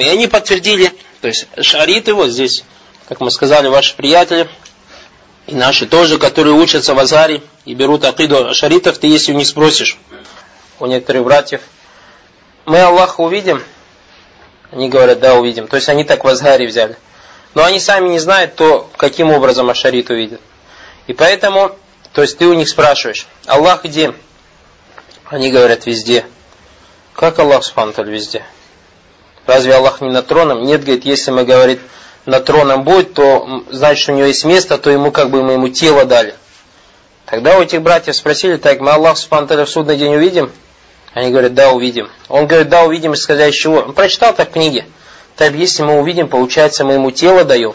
И 0.00 0.08
они 0.08 0.28
подтвердили, 0.28 0.92
то 1.20 1.26
есть 1.26 1.48
шариты, 1.60 2.14
вот 2.14 2.30
здесь, 2.30 2.62
как 3.08 3.20
мы 3.20 3.32
сказали, 3.32 3.66
ваши 3.66 3.96
приятели, 3.96 4.48
и 5.48 5.54
наши 5.56 5.86
тоже, 5.86 6.18
которые 6.18 6.54
учатся 6.54 6.94
в 6.94 6.98
Азаре 7.00 7.42
и 7.64 7.74
берут 7.74 8.04
акиду 8.04 8.54
шаритов, 8.54 8.98
ты 8.98 9.08
если 9.08 9.32
них 9.32 9.48
спросишь, 9.48 9.98
у 10.78 10.86
некоторых 10.86 11.24
братьев, 11.24 11.60
мы 12.66 12.80
Аллаха 12.80 13.20
увидим? 13.20 13.60
Они 14.70 14.88
говорят, 14.88 15.18
да, 15.18 15.34
увидим. 15.34 15.66
То 15.66 15.76
есть 15.76 15.88
они 15.88 16.04
так 16.04 16.22
в 16.22 16.28
Азгаре 16.28 16.68
взяли. 16.68 16.96
Но 17.54 17.64
они 17.64 17.80
сами 17.80 18.08
не 18.08 18.18
знают, 18.18 18.54
то 18.56 18.90
каким 18.96 19.30
образом 19.30 19.68
Ашарит 19.68 20.10
увидит. 20.10 20.40
И 21.06 21.12
поэтому, 21.12 21.72
то 22.12 22.22
есть 22.22 22.38
ты 22.38 22.46
у 22.46 22.54
них 22.54 22.68
спрашиваешь, 22.68 23.26
Аллах 23.46 23.84
где? 23.84 24.14
Они 25.26 25.50
говорят, 25.50 25.86
везде. 25.86 26.24
Как 27.14 27.38
Аллах 27.38 27.64
Субхану 27.64 27.92
везде? 28.04 28.44
Разве 29.46 29.74
Аллах 29.74 30.00
не 30.00 30.10
на 30.10 30.22
троном? 30.22 30.64
Нет, 30.64 30.82
говорит, 30.82 31.04
если 31.04 31.30
мы, 31.30 31.44
говорит, 31.44 31.80
на 32.26 32.40
троном 32.40 32.84
будет, 32.84 33.14
то 33.14 33.64
значит, 33.70 34.08
у 34.08 34.12
него 34.12 34.26
есть 34.26 34.44
место, 34.44 34.78
то 34.78 34.90
ему 34.90 35.10
как 35.10 35.30
бы 35.30 35.42
мы 35.42 35.54
ему 35.54 35.68
тело 35.68 36.04
дали. 36.04 36.34
Тогда 37.26 37.58
у 37.58 37.62
этих 37.62 37.82
братьев 37.82 38.14
спросили, 38.14 38.56
так, 38.56 38.80
мы 38.80 38.90
Аллах 38.90 39.18
Субхану 39.18 39.64
в 39.64 39.68
судный 39.68 39.96
день 39.96 40.14
увидим? 40.14 40.52
Они 41.12 41.30
говорят, 41.30 41.54
да, 41.54 41.70
увидим. 41.70 42.08
Он 42.28 42.46
говорит, 42.46 42.68
да, 42.68 42.84
увидим, 42.84 43.12
и 43.12 43.16
сказать, 43.16 43.52
из 43.52 43.56
чего? 43.56 43.80
Он 43.80 43.92
прочитал 43.92 44.34
так 44.34 44.50
в 44.50 44.52
книге. 44.52 44.86
Так 45.42 45.54
если 45.54 45.82
мы 45.82 45.98
увидим, 45.98 46.28
получается, 46.28 46.84
мы 46.84 46.92
ему 46.92 47.10
тело 47.10 47.42
даем, 47.42 47.74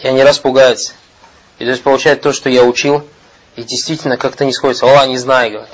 и 0.00 0.06
они 0.06 0.22
распугаются. 0.22 0.92
И 1.58 1.64
то 1.64 1.70
есть 1.70 1.82
получается 1.82 2.24
то, 2.24 2.32
что 2.34 2.50
я 2.50 2.62
учил, 2.62 3.02
и 3.56 3.62
действительно 3.62 4.18
как-то 4.18 4.44
не 4.44 4.52
сходится. 4.52 4.84
Аллах 4.84 5.06
не 5.06 5.16
знаю, 5.16 5.50
говорит. 5.52 5.72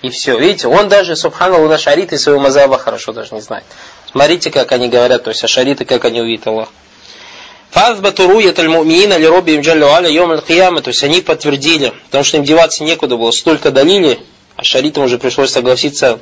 И 0.00 0.08
все. 0.08 0.38
Видите, 0.38 0.66
он 0.66 0.88
даже, 0.88 1.14
субханаллах, 1.14 1.68
на 1.68 1.76
шариты 1.76 2.16
своего 2.16 2.40
мазаба 2.40 2.78
хорошо 2.78 3.12
даже 3.12 3.34
не 3.34 3.42
знает. 3.42 3.64
Смотрите, 4.10 4.50
как 4.50 4.72
они 4.72 4.88
говорят, 4.88 5.24
то 5.24 5.28
есть 5.28 5.44
ашариты, 5.44 5.84
как 5.84 6.06
они 6.06 6.22
увидят 6.22 6.46
Аллах. 6.46 6.70
Фазбату 7.68 8.26
руят 8.26 8.58
ли 8.58 8.66
роби 9.26 9.56
им 9.56 9.82
аля 9.84 10.08
йом 10.08 10.30
аль 10.30 10.40
то 10.40 10.88
есть 10.88 11.04
они 11.04 11.20
подтвердили, 11.20 11.92
потому 12.06 12.24
что 12.24 12.38
им 12.38 12.44
деваться 12.44 12.82
некуда 12.82 13.18
было, 13.18 13.30
столько 13.30 13.70
далили, 13.70 14.18
а 14.56 14.64
шаритам 14.64 15.04
уже 15.04 15.18
пришлось 15.18 15.52
согласиться 15.52 16.18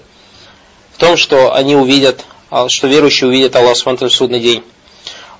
в 0.96 0.98
том, 0.98 1.16
что 1.16 1.54
они 1.54 1.76
увидят 1.76 2.24
что 2.68 2.86
верующие 2.86 3.28
увидят 3.28 3.56
Аллах 3.56 3.76
Субхану 3.76 4.10
в 4.10 4.12
судный 4.12 4.40
день. 4.40 4.62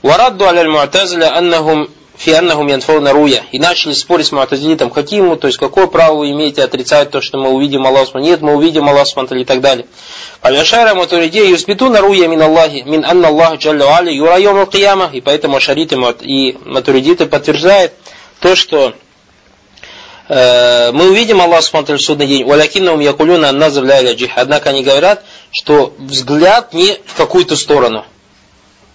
Варадду 0.03 0.47
аляль 0.47 0.69
муатазиля 0.69 1.37
аннахум 1.37 1.89
фи 2.19 2.33
аннахум 2.33 2.67
янфауна 2.67 3.13
руя. 3.13 3.45
И 3.53 3.59
начали 3.59 3.93
спорить 3.93 4.27
с 4.27 4.33
муатазилитом, 4.33 4.91
каким, 4.91 5.37
то 5.39 5.47
есть 5.47 5.59
какое 5.59 5.87
право 5.87 6.19
вы 6.19 6.33
имеете 6.33 6.63
отрицать 6.65 7.11
то, 7.11 7.21
что 7.21 7.39
мы 7.39 7.51
увидим 7.51 7.87
Аллах 7.87 8.07
Субхану. 8.07 8.25
Нет, 8.25 8.43
мы 8.43 8.55
увидим 8.55 8.89
Аллах 8.89 9.07
Субхану 9.07 9.41
и 9.41 9.45
так 9.45 9.61
далее. 9.61 9.87
Аляшара 10.43 10.95
матуридия 10.95 11.45
юсбитуна 11.45 12.01
руя 12.01 12.27
мин 12.27 12.43
Аллахи, 12.43 12.83
мин 12.85 13.05
анна 13.05 13.29
Аллах 13.29 13.59
джалля 13.59 13.97
али 13.97 14.13
юра 14.13 14.39
йом 14.39 14.67
кияма. 14.67 15.11
И 15.13 15.21
поэтому 15.21 15.57
ашариты 15.57 15.97
и 16.23 16.59
матуридиты 16.65 17.27
подтверждают 17.27 17.93
то, 18.41 18.57
что 18.57 18.95
э, 20.29 20.91
мы 20.93 21.11
увидим 21.11 21.41
Аллах 21.41 21.63
Субхану 21.63 21.99
в 21.99 22.03
судный 22.03 22.27
день. 22.27 22.45
Валякиннаум 22.45 22.99
якулюна 22.99 23.51
анназр 23.51 23.85
ля 23.85 24.01
Однако 24.35 24.71
они 24.71 24.83
говорят, 24.83 25.23
что 25.51 25.95
взгляд 25.99 26.75
не 26.75 26.99
в 27.07 27.15
какую-то 27.15 27.57
сторону. 27.57 28.05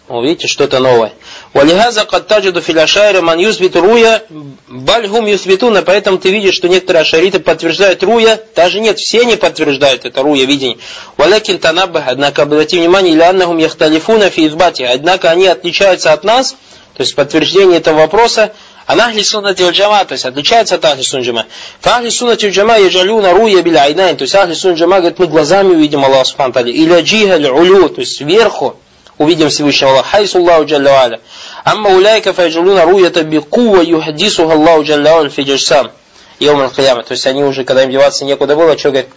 Вы 0.10 0.28
видите, 0.28 0.48
что-то 0.48 0.80
новое. 0.80 1.14
Валихаза 1.54 2.04
каттаджиду 2.04 2.62
филяшайра 2.62 3.22
ман 3.22 3.40
юсбит 3.40 3.76
руя 3.78 4.22
бальгум 4.68 5.26
юсбитуна. 5.28 5.82
Поэтому 5.82 6.18
ты 6.18 6.30
видишь, 6.30 6.56
что 6.56 6.68
некоторые 6.68 7.02
ашариты 7.02 7.40
подтверждают 7.40 8.04
руя. 8.04 8.38
Даже 8.54 8.82
нет, 8.82 9.00
все 9.00 9.24
не 9.24 9.38
подтверждают 9.38 10.04
это 10.06 10.22
руя 10.22 10.46
видение. 10.46 10.78
Валякин 11.16 11.58
танаббах. 11.58 12.04
Однако 12.08 12.44
обратите 12.44 12.80
внимание, 12.80 13.14
или 13.14 13.22
аннахум 13.22 13.58
яхталифуна 13.58 14.30
фи. 14.30 14.52
Однако 14.84 15.32
они 15.32 15.48
отличаются 15.48 16.12
от 16.12 16.26
нас, 16.26 16.52
то 16.96 17.02
есть 17.02 17.16
подтверждение 17.16 17.78
этого 17.78 18.00
вопроса, 18.00 18.54
А 18.86 18.96
на 18.96 19.08
ахли 19.08 19.24
суннати 19.24 19.70
джама, 19.70 20.04
то 20.06 20.14
есть 20.14 20.26
отличается 20.26 20.76
от 20.76 20.86
ахли 20.86 21.04
суннати 21.04 21.28
джама. 21.28 21.46
Фа 21.80 21.98
ахли 21.98 22.10
суннати 22.10 22.50
джама 22.50 22.78
яджалюна 22.78 23.34
руя 23.34 23.62
биля 23.62 23.84
айнайн, 23.84 24.18
то 24.18 24.24
есть 24.24 24.36
ахли 24.36 24.54
джама 24.54 24.98
говорит, 24.98 25.20
мы 25.20 25.28
глазами 25.28 25.74
увидим 25.74 26.04
Аллаха 26.04 26.26
Субхану 26.26 26.68
Или 26.68 27.02
джиха 27.02 27.54
улю, 27.54 27.90
то 27.90 28.02
есть 28.02 28.18
сверху 28.18 28.76
увидим 29.18 29.50
Всевышнего 29.50 29.92
Аллаха. 29.92 30.10
Хайсу 30.10 30.40
Аллаху 30.40 30.66
джалла. 30.66 31.20
Амма 31.64 31.92
уляйка 31.92 32.34
файджалюна 32.34 32.84
руята 32.84 33.24
бикува 33.24 33.82
юхадисуха 33.82 34.54
Аллаху 34.54 34.84
джалла 34.84 35.20
аля 35.20 35.30
фиджасам. 35.30 35.92
Йом 36.40 36.70
То 36.70 37.04
есть 37.12 37.26
они 37.26 37.44
уже, 37.44 37.64
когда 37.64 37.84
им 37.84 37.92
деваться 37.92 38.26
некуда 38.26 38.56
было, 38.56 38.78
что 38.78 38.90
говорит, 38.90 39.10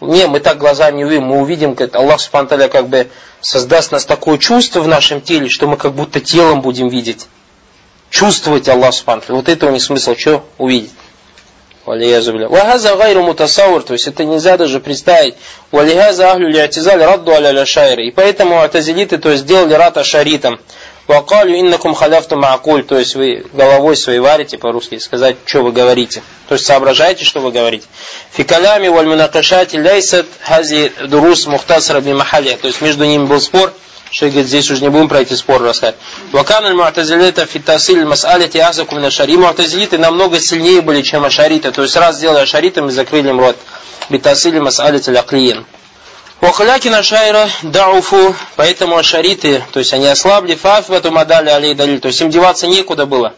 не, 0.00 0.26
мы 0.26 0.40
так 0.40 0.58
глазами 0.58 0.96
не 0.96 1.04
увидим, 1.04 1.24
мы 1.24 1.40
увидим, 1.40 1.76
как 1.76 1.94
Аллах 1.94 2.20
Субхану 2.20 2.68
как 2.68 2.88
бы 2.88 3.08
создаст 3.40 3.92
нас 3.92 4.04
такое 4.04 4.38
чувство 4.38 4.80
в 4.80 4.88
нашем 4.88 5.20
теле, 5.20 5.48
что 5.48 5.68
мы 5.68 5.76
как 5.76 5.92
будто 5.94 6.20
телом 6.20 6.60
будем 6.60 6.88
видеть. 6.88 7.28
Чувствовать 8.16 8.66
Аллах 8.66 8.94
Субхану 8.94 9.20
Вот 9.28 9.50
это 9.50 9.66
у 9.66 9.70
них 9.70 9.82
смысл, 9.82 10.16
что 10.16 10.42
увидеть. 10.56 10.90
Вахаза 11.84 12.96
гайру 12.96 13.22
мутасаур, 13.22 13.82
то 13.82 13.92
есть 13.92 14.08
это 14.08 14.24
нельзя 14.24 14.56
даже 14.56 14.80
представить. 14.80 15.34
Валихаза 15.70 16.32
ахлю 16.32 16.48
лиатизаль 16.48 16.98
радду 16.98 17.32
аля 17.32 17.66
шайры. 17.66 18.06
И 18.06 18.10
поэтому 18.10 18.62
атазилиты, 18.62 19.18
то 19.18 19.30
есть 19.30 19.42
сделали 19.42 19.74
рад 19.74 19.98
ашаритам. 19.98 20.58
Вакалю 21.06 21.60
иннакум 21.60 21.92
халяфту 21.92 22.36
маакуль, 22.38 22.84
то 22.84 22.98
есть 22.98 23.16
вы 23.16 23.44
головой 23.52 23.96
своей 23.96 24.20
варите 24.20 24.56
по-русски, 24.56 24.96
сказать, 24.96 25.36
что 25.44 25.62
вы 25.62 25.72
говорите. 25.72 26.22
То 26.48 26.54
есть 26.54 26.64
соображаете, 26.64 27.26
что 27.26 27.40
вы 27.40 27.52
говорите. 27.52 27.86
Фикалями 28.32 28.88
валь 28.88 29.06
мунакашати 29.06 29.76
ляйсат 29.76 30.26
хази 30.40 30.90
дурус 31.06 31.46
мухтасра 31.46 32.00
би 32.00 32.14
махалия. 32.14 32.56
То 32.56 32.66
есть 32.66 32.80
между 32.80 33.04
ними 33.04 33.26
был 33.26 33.42
спор, 33.42 33.74
что 34.10 34.26
говорит, 34.26 34.46
здесь 34.46 34.70
уже 34.70 34.82
не 34.82 34.88
будем 34.88 35.08
про 35.08 35.20
эти 35.20 35.34
споры 35.34 35.66
рассказать. 35.66 35.96
Вакан 36.32 36.64
аль-му'тазилита 36.64 37.46
фитасиль 37.46 38.04
мас'алити 38.04 38.58
азаку 38.58 38.94
мин 38.94 39.04
ашари. 39.04 39.36
Му'тазилиты 39.36 39.98
намного 39.98 40.40
сильнее 40.40 40.80
были, 40.80 41.02
чем 41.02 41.24
ашариты. 41.24 41.72
То 41.72 41.82
есть 41.82 41.96
раз 41.96 42.16
сделали 42.16 42.42
ашаритами, 42.42 42.90
закрыли 42.90 43.30
им 43.30 43.40
рот. 43.40 43.56
Битасиль 44.08 44.58
мас'алити 44.58 45.10
ляклиин. 45.10 45.66
Вахляки 46.40 46.88
на 46.88 47.02
шайра 47.02 47.48
дауфу, 47.62 48.34
поэтому 48.56 48.98
ашариты, 48.98 49.64
то 49.72 49.78
есть 49.78 49.94
они 49.94 50.06
ослабли, 50.06 50.54
фафвату 50.54 51.10
мадали 51.10 51.48
алей 51.48 51.74
далиль, 51.74 51.98
то 51.98 52.08
есть 52.08 52.20
им 52.20 52.28
деваться 52.28 52.66
некуда 52.66 53.06
было. 53.06 53.32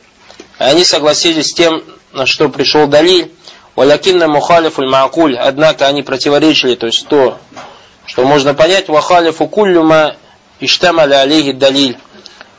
И 0.58 0.64
они 0.64 0.84
согласились 0.84 1.50
с 1.50 1.54
тем, 1.54 1.84
на 2.12 2.26
что 2.26 2.48
пришел 2.48 2.88
далиль. 2.88 3.32
Валякинна 3.76 4.26
мухалифуль 4.26 4.88
маакуль, 4.88 5.38
однако 5.38 5.86
они 5.86 6.02
противоречили, 6.02 6.74
то 6.74 6.86
есть 6.86 7.06
то, 7.06 7.38
что 8.04 8.24
можно 8.24 8.52
понять, 8.52 8.88
вахалифу 8.88 9.46
куллюма 9.46 10.16
иштамаля 10.60 11.20
алейхи 11.20 11.52
далиль, 11.52 11.98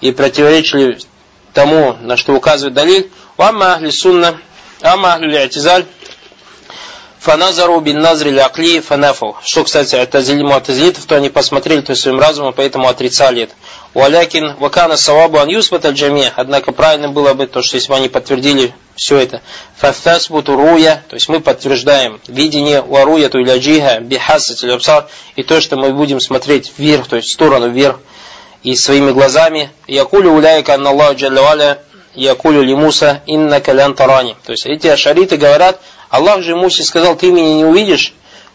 и 0.02 0.12
противоречили 0.12 1.00
тому, 1.54 1.98
на 2.02 2.18
что 2.18 2.34
указывает 2.34 2.74
далиль. 2.74 3.12
Вамма 3.38 3.74
ахли 3.74 3.90
сунна, 3.90 4.40
амма 4.82 5.14
ахли 5.14 5.86
Фаназару 7.20 7.82
бин 7.82 8.00
назри 8.00 8.32
лякли 8.32 8.80
фанафу. 8.80 9.36
Что, 9.44 9.66
кстати, 9.66 9.96
это 9.96 10.22
муатазилитов, 10.42 11.06
то 11.06 11.16
они 11.16 11.30
посмотрели 11.30 11.82
то 11.82 11.94
своим 11.94 12.18
разумом, 12.18 12.54
поэтому 12.54 12.88
отрицали 12.88 13.44
это. 13.44 13.54
Уалякин 13.94 14.56
вакана 14.58 14.98
савабу 14.98 15.40
ан 15.40 15.50
юсбат 15.50 15.86
аль 15.86 16.32
Однако 16.36 16.72
правильно 16.72 17.10
было 17.10 17.34
бы 17.34 17.48
то, 17.48 17.62
что 17.62 17.76
если 17.78 17.90
бы 17.90 17.96
они 17.96 18.08
подтвердили 18.08 18.74
все 18.96 19.18
это. 19.18 19.42
Фафтасбуту 19.78 20.56
руя, 20.56 21.04
то 21.10 21.16
есть 21.16 21.30
мы 21.30 21.40
подтверждаем 21.40 22.20
видение 22.28 22.82
уаруя 22.82 23.30
ту 23.30 23.40
или 23.40 23.58
джиха 23.58 24.00
бихасат 24.00 25.10
и 25.36 25.44
то, 25.44 25.62
что 25.62 25.76
мы 25.78 25.94
будем 25.94 26.20
смотреть 26.20 26.74
вверх, 26.78 27.08
то 27.08 27.16
есть 27.16 27.30
в 27.30 27.32
сторону 27.32 27.70
вверх 27.70 28.00
и 28.62 28.76
своими 28.76 29.12
глазами. 29.12 29.72
Якулю 29.88 30.34
уляйка 30.34 30.74
анна 30.74 30.90
Аллаху 30.92 31.16
джалля 31.16 31.80
якулю 32.14 32.62
ли 32.62 32.76
Муса 32.76 33.22
инна 33.26 33.62
калян 33.62 33.96
тарани. 33.96 34.36
То 34.46 34.52
есть 34.52 34.66
эти 34.66 34.88
ашариты 34.88 35.38
говорят, 35.38 35.80
Аллах 36.10 36.42
же 36.42 36.56
Мусе 36.56 36.84
сказал, 36.84 37.16
ты 37.16 37.32
меня 37.32 37.56
не 37.56 37.66
увидишь. 37.66 38.14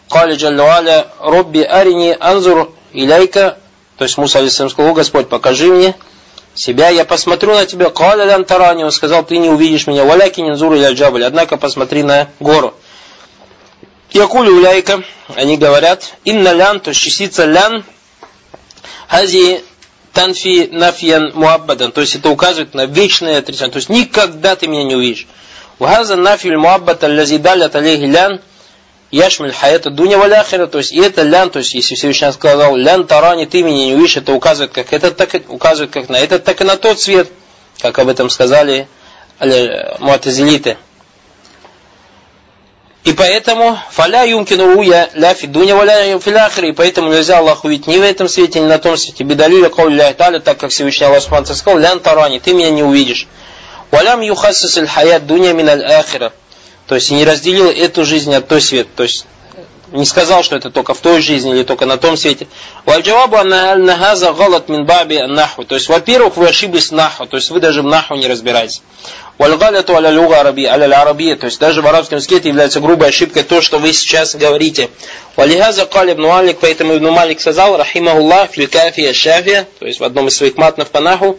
Кали 0.09 0.35
джалля 0.35 1.07
робби 1.19 1.61
арини 1.61 2.15
анзур 2.19 2.71
иляйка. 2.93 3.57
То 3.97 4.03
есть 4.03 4.17
Муса 4.17 4.39
алейсалам 4.39 4.69
сказал, 4.69 4.93
Господь, 4.93 5.29
покажи 5.29 5.67
мне 5.67 5.95
себя, 6.53 6.89
я 6.89 7.05
посмотрю 7.05 7.53
на 7.53 7.65
тебя. 7.65 7.89
Кали 7.89 8.25
лян 8.25 8.45
тарани. 8.45 8.83
Он 8.83 8.91
сказал, 8.91 9.25
ты 9.25 9.37
не 9.37 9.49
увидишь 9.49 9.87
меня. 9.87 10.03
Валяки 10.03 10.41
нинзур 10.41 10.73
иля 10.73 10.91
джабль. 10.91 11.23
Однако 11.23 11.57
посмотри 11.57 12.03
на 12.03 12.29
гору. 12.39 12.73
Якули 14.11 14.49
уляйка, 14.49 15.03
они 15.35 15.57
говорят, 15.57 16.13
инна 16.23 16.53
лян, 16.53 16.79
то 16.79 16.91
есть 16.91 17.01
частица 17.01 17.43
лян, 17.43 17.83
хази 19.09 19.61
танфи 20.13 20.69
нафьян 20.71 21.33
муаббадан, 21.33 21.91
то 21.91 21.99
есть 21.99 22.15
это 22.15 22.29
указывает 22.29 22.73
на 22.73 22.85
вечное 22.85 23.39
отрицание, 23.39 23.73
то 23.73 23.77
есть 23.77 23.89
никогда 23.89 24.55
ты 24.55 24.67
меня 24.67 24.85
не 24.85 24.95
увидишь. 24.95 25.27
Вахаза 25.79 26.15
нафиль 26.15 26.55
муаббат 26.55 27.03
аллази 27.03 27.37
далят 27.37 27.75
лян 27.75 28.39
яшмиль 29.15 29.53
хаята 29.53 29.89
дуня 29.89 30.17
валяхира, 30.17 30.67
то 30.67 30.79
есть 30.79 30.91
и 30.91 30.99
это 30.99 31.21
лян, 31.21 31.49
то 31.49 31.59
есть 31.59 31.73
если 31.73 31.95
Всевышний 31.95 32.31
сказал 32.33 32.75
лян 32.75 33.07
тарани, 33.07 33.45
ты 33.45 33.63
меня 33.63 33.85
не 33.85 33.93
увидишь, 33.93 34.17
это 34.17 34.33
указывает 34.33 34.73
как 34.73 34.91
это, 34.91 35.11
так 35.11 35.29
указывает 35.47 35.91
как 35.91 36.09
на 36.09 36.17
этот, 36.17 36.43
так 36.43 36.59
и 36.59 36.63
на 36.65 36.75
тот 36.75 36.99
свет, 36.99 37.29
как 37.79 37.97
об 37.97 38.09
этом 38.09 38.29
сказали 38.29 38.87
муатазилиты. 39.39 40.77
И 43.05 43.13
поэтому 43.13 43.77
фаля 43.91 44.23
юмкину 44.23 44.75
руя 44.75 45.09
ля 45.13 45.33
фидуня 45.33 45.75
валя 45.75 46.19
филяхри, 46.19 46.69
и 46.69 46.71
поэтому 46.73 47.13
нельзя 47.13 47.37
Аллах 47.37 47.63
увидеть 47.63 47.87
ни 47.87 47.97
в 47.97 48.01
этом 48.01 48.27
свете, 48.27 48.59
ни 48.59 48.65
на 48.65 48.79
том 48.79 48.97
свете. 48.97 49.23
Бедалюля 49.23 49.69
кауля 49.69 50.11
таля, 50.13 50.39
так 50.39 50.57
как 50.57 50.71
Всевышний 50.71 51.05
Аллах 51.05 51.21
сказал, 51.21 51.77
лян 51.77 51.99
тарани, 51.99 52.39
ты 52.39 52.53
меня 52.53 52.71
не 52.71 52.83
увидишь. 52.83 53.27
Валям 53.91 54.21
юхассис 54.21 54.77
хаят 54.89 55.27
дуня 55.27 55.53
мин 55.53 55.69
ахира. 55.69 56.33
То 56.87 56.95
есть 56.95 57.11
не 57.11 57.25
разделил 57.25 57.69
эту 57.69 58.05
жизнь 58.05 58.33
от 58.33 58.47
той 58.47 58.61
свет. 58.61 58.87
То 58.95 59.03
есть 59.03 59.25
не 59.91 60.05
сказал, 60.05 60.43
что 60.43 60.55
это 60.55 60.71
только 60.71 60.93
в 60.93 60.99
той 60.99 61.21
жизни 61.21 61.51
или 61.51 61.63
только 61.63 61.85
на 61.85 61.97
том 61.97 62.17
свете. 62.17 62.47
Вальджавабу 62.85 63.37
аннахаза 63.37 64.33
галат 64.33 64.69
мин 64.69 64.85
баби 64.85 65.17
наху. 65.27 65.63
То 65.63 65.75
есть, 65.75 65.89
во-первых, 65.89 66.37
вы 66.37 66.47
ошиблись 66.47 66.89
в 66.89 66.91
наху, 66.91 67.25
то 67.25 67.37
есть 67.37 67.49
вы 67.49 67.59
даже 67.59 67.81
в 67.81 67.85
наху 67.85 68.15
не 68.15 68.27
разбираетесь. 68.27 68.81
Вальгаляту 69.37 69.95
аля 69.95 70.09
луга 70.09 70.39
араби, 70.39 70.63
аля 70.63 71.01
арабия, 71.01 71.35
то 71.35 71.45
есть 71.45 71.59
даже 71.59 71.81
в 71.81 71.87
арабском 71.87 72.17
языке 72.17 72.37
это 72.37 72.47
является 72.47 72.79
грубой 72.79 73.09
ошибкой 73.09 73.43
то, 73.43 73.61
что 73.61 73.79
вы 73.79 73.91
сейчас 73.91 74.33
говорите. 74.35 74.89
Валихаза 75.35 75.85
кали 75.85 76.13
ибн 76.13 76.23
Малик, 76.23 76.59
поэтому 76.61 76.95
ибн 76.95 77.09
Малик 77.09 77.41
сказал, 77.41 77.75
рахимахуллах, 77.75 78.51
филь 78.51 78.67
кафия 78.67 79.13
шафия, 79.13 79.67
то 79.79 79.85
есть 79.85 79.99
в 79.99 80.03
одном 80.03 80.27
из 80.27 80.37
своих 80.37 80.55
матнов 80.55 80.89
по 80.89 81.01
наху, 81.01 81.37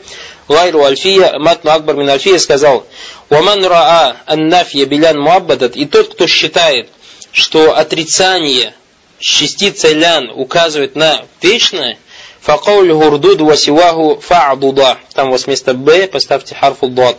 Гайру 0.49 0.85
Альфия, 0.85 1.39
Матну 1.39 1.71
Акбар 1.71 1.97
мин 1.97 2.09
Альфия 2.09 2.39
сказал, 2.39 2.87
«Ваман 3.29 3.65
раа 3.65 4.17
аннафья 4.27 4.87
билян 4.87 5.19
муаббадат» 5.19 5.77
И 5.77 5.87
тот, 5.87 6.15
кто 6.15 6.27
считает, 6.27 6.89
что 7.33 7.77
отрицание 7.77 8.73
частицы 9.19 9.93
лян 9.93 10.31
указывает 10.31 10.95
на 10.95 11.25
вечное, 11.43 11.99
факауль 12.41 12.93
гурдуд 12.93 13.41
васиваху 13.41 14.21
фа'дуда. 14.21 14.99
Там 15.15 15.29
у 15.29 15.33
вас 15.33 15.47
вместо 15.47 15.75
б 15.75 16.07
поставьте 16.07 16.55
харфу 16.55 16.89
дот. 16.89 17.19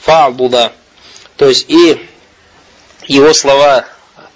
Фа'дуда. 0.00 0.72
То 1.36 1.48
есть 1.48 1.66
и 1.68 1.98
его 3.06 3.32
слова 3.32 3.86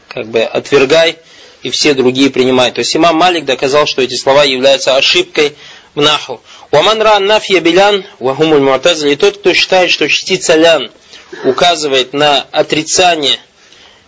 как 0.09 0.29
бы 0.29 0.43
отвергай, 0.43 1.19
и 1.63 1.71
все 1.71 1.95
другие 1.95 2.31
принимай. 2.31 2.71
То 2.73 2.81
есть 2.81 2.95
имам 2.97 3.17
Малик 3.17 3.45
доказал, 3.45 3.87
что 3.87 4.03
эти 4.03 4.15
слова 4.15 4.45
являются 4.45 4.97
ошибкой 4.97 5.57
в 5.95 6.01
наху. 6.01 6.41
Ваман 6.73 7.03
ра 7.03 7.19
нафья 7.19 7.61
билян, 7.61 8.03
вахумуль 8.19 8.63
муатазли, 8.63 9.15
тот, 9.15 9.37
кто 9.37 9.53
считает, 9.53 9.91
что 9.91 10.09
частица 10.09 10.55
лян 10.55 10.91
указывает 11.45 12.15
на 12.15 12.47
отрицание 12.51 13.39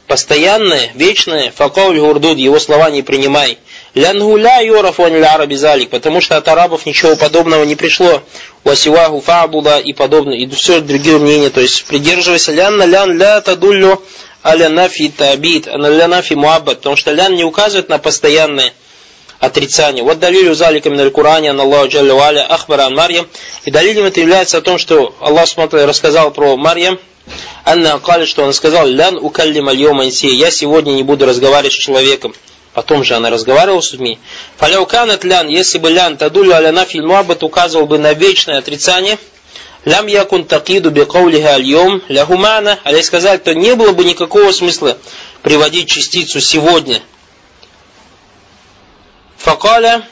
постоянное, 0.06 0.90
вечное, 0.94 1.52
факауль 1.54 2.00
гурдуд, 2.00 2.38
его 2.38 2.58
слова 2.58 2.88
не 2.88 3.02
принимай. 3.02 3.58
Лянху 3.92 4.38
ля 4.38 4.60
юрафу 4.60 5.04
араби 5.04 5.56
залик, 5.56 5.90
потому 5.90 6.22
что 6.22 6.38
от 6.38 6.48
арабов 6.48 6.86
ничего 6.86 7.16
подобного 7.16 7.64
не 7.64 7.76
пришло. 7.76 8.22
Васиваху 8.64 9.20
фабуда 9.20 9.78
и 9.78 9.92
подобное, 9.92 10.38
и 10.38 10.48
все 10.48 10.80
другие 10.80 11.18
мнения. 11.18 11.50
То 11.50 11.60
есть 11.60 11.84
придерживайся 11.84 12.52
лян 12.52 12.80
лян 12.82 13.18
ля 13.18 13.42
тадуллю 13.42 14.02
аля 14.42 14.70
нафи 14.70 15.10
табит, 15.10 15.68
а 15.68 15.76
ля 15.76 16.08
нафи 16.08 16.32
муаббат, 16.32 16.78
потому 16.78 16.96
что 16.96 17.12
лян 17.12 17.34
не 17.34 17.44
указывает 17.44 17.90
на 17.90 17.98
постоянное 17.98 18.72
отрицание. 19.44 20.04
Вот 20.04 20.18
далилю 20.18 20.54
залика 20.54 20.90
мин 20.90 21.00
аль-Куране, 21.00 21.50
ан 21.50 21.60
Аллаху 21.60 21.88
джалля 21.88 22.14
валя 22.14 22.46
ахбара 22.48 22.88
Марьям. 22.90 23.26
И 23.64 23.70
далилем 23.70 24.04
это 24.04 24.20
является 24.20 24.58
о 24.58 24.60
том, 24.60 24.78
что 24.78 25.14
Аллах 25.20 25.48
смотрел, 25.48 25.86
рассказал 25.86 26.30
про 26.30 26.56
Марьям, 26.56 26.98
Анна 27.64 27.94
Акали, 27.94 28.26
что 28.26 28.42
он 28.42 28.52
сказал, 28.52 28.86
лян 28.86 29.16
укаллим 29.16 29.68
альома 29.68 30.04
я 30.04 30.50
сегодня 30.50 30.92
не 30.92 31.02
буду 31.02 31.24
разговаривать 31.24 31.72
с 31.72 31.76
человеком. 31.76 32.34
Потом 32.74 33.04
же 33.04 33.14
она 33.14 33.30
разговаривала 33.30 33.80
с 33.80 33.92
людьми. 33.92 34.18
Фаляуканат 34.56 35.24
лян, 35.24 35.48
если 35.48 35.78
бы 35.78 35.90
лян 35.90 36.16
тадулю 36.16 36.54
аляна 36.54 36.84
фильмуабат 36.84 37.42
указывал 37.42 37.86
бы 37.86 37.98
на 37.98 38.12
вечное 38.12 38.58
отрицание, 38.58 39.16
лям 39.84 40.06
якун 40.06 40.44
такиду 40.44 40.90
бекаулиха 40.90 41.54
альем 41.54 42.02
лягумана, 42.08 42.78
а 42.82 42.90
если 42.90 43.06
сказать, 43.06 43.44
то 43.44 43.54
не 43.54 43.74
было 43.74 43.92
бы 43.92 44.04
никакого 44.04 44.50
смысла 44.52 44.98
приводить 45.42 45.88
частицу 45.88 46.40
сегодня 46.40 47.00
Факаля 49.44 50.02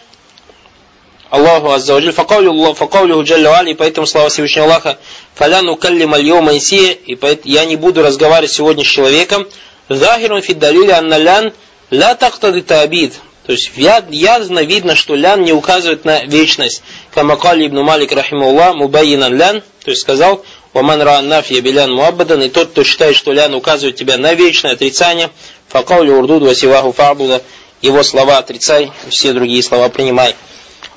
Аллаху 1.30 1.70
Аззаваджаль, 1.70 2.12
факаулю 2.12 3.24
Джалля 3.24 3.58
Али, 3.58 3.72
поэтому 3.72 4.06
слава 4.06 4.28
Всевышнего 4.28 4.66
Аллаха, 4.66 4.98
фаляну 5.34 5.76
каллима 5.76 6.18
льома 6.18 6.52
и 6.52 7.18
я 7.44 7.64
не 7.64 7.76
буду 7.76 8.02
разговаривать 8.02 8.52
сегодня 8.52 8.84
с 8.84 8.88
человеком, 8.88 9.48
захирун 9.88 10.42
фиддалили 10.42 10.90
анналян 10.90 11.54
ля 11.90 12.14
тахтады 12.14 12.60
табид. 12.60 13.14
То 13.46 13.52
есть 13.52 13.70
ясно 13.74 14.58
видно, 14.64 14.94
что 14.94 15.14
лян 15.14 15.42
не 15.42 15.54
указывает 15.54 16.04
на 16.04 16.24
вечность. 16.24 16.82
Камакали 17.14 17.66
ибн 17.66 17.78
Малик 17.78 18.12
рахимуллах 18.12 18.74
мубайинан 18.74 19.34
лян, 19.34 19.62
то 19.82 19.90
есть 19.90 20.02
сказал, 20.02 20.44
Ваман 20.74 21.00
раан 21.00 21.28
нафья 21.28 21.62
билян 21.62 21.90
муаббадан, 21.90 22.42
и 22.42 22.50
тот, 22.50 22.68
кто 22.70 22.84
считает, 22.84 23.16
что 23.16 23.32
лян 23.32 23.54
указывает 23.54 23.96
тебя 23.96 24.18
на 24.18 24.34
вечное 24.34 24.72
отрицание, 24.72 25.30
факаули 25.68 26.10
урдуд 26.10 26.42
васиваху 26.42 26.92
фабуда, 26.92 27.42
его 27.82 28.02
слова 28.02 28.38
отрицай, 28.38 28.92
все 29.10 29.32
другие 29.32 29.62
слова 29.62 29.88
принимай. 29.88 30.34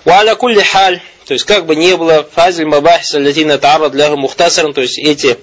Валя 0.05 0.35
кулли 0.35 0.61
халь, 0.61 1.01
то 1.25 1.33
есть 1.33 1.45
как 1.45 1.65
бы 1.65 1.75
не 1.75 1.97
было, 1.97 2.27
фазиль 2.31 2.65
мабахис 2.65 3.13
аллатина 3.15 3.57
таарад 3.57 3.93
ляху 3.93 4.17
мухтасаран, 4.17 4.73
то 4.73 4.81
есть 4.81 4.97
эти 4.97 5.37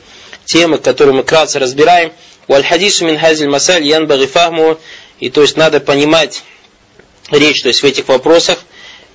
темы, 0.45 0.79
которые 0.79 1.15
мы 1.15 1.25
кратко 1.25 1.59
разбираем, 1.59 2.13
валь 2.49 2.65
хадису 2.65 3.05
мин 3.05 3.19
хазиль 3.19 3.49
масаль 3.49 3.85
ян 3.85 4.07
багифахму, 4.07 4.79
и 5.21 5.31
то 5.31 5.43
есть 5.43 5.57
надо 5.57 5.81
понимать 5.81 6.43
речь, 7.31 7.63
то 7.63 7.69
есть 7.69 7.83
в 7.83 7.87
этих 7.87 8.09
вопросах, 8.09 8.59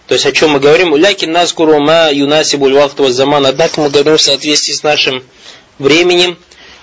то 0.07 0.13
есть 0.13 0.25
о 0.25 0.31
чем 0.31 0.51
мы 0.51 0.59
говорим? 0.59 0.93
Улякин 0.93 1.33
нас 1.33 1.53
ма 1.57 2.09
юнасибуль 2.11 2.73
вахту 2.73 3.09
заман. 3.09 3.45
Однако 3.45 3.81
мы 3.81 3.89
говорим 3.89 4.17
в 4.17 4.21
соответствии 4.21 4.71
с 4.71 4.81
нашим 4.81 5.21
временем. 5.79 6.37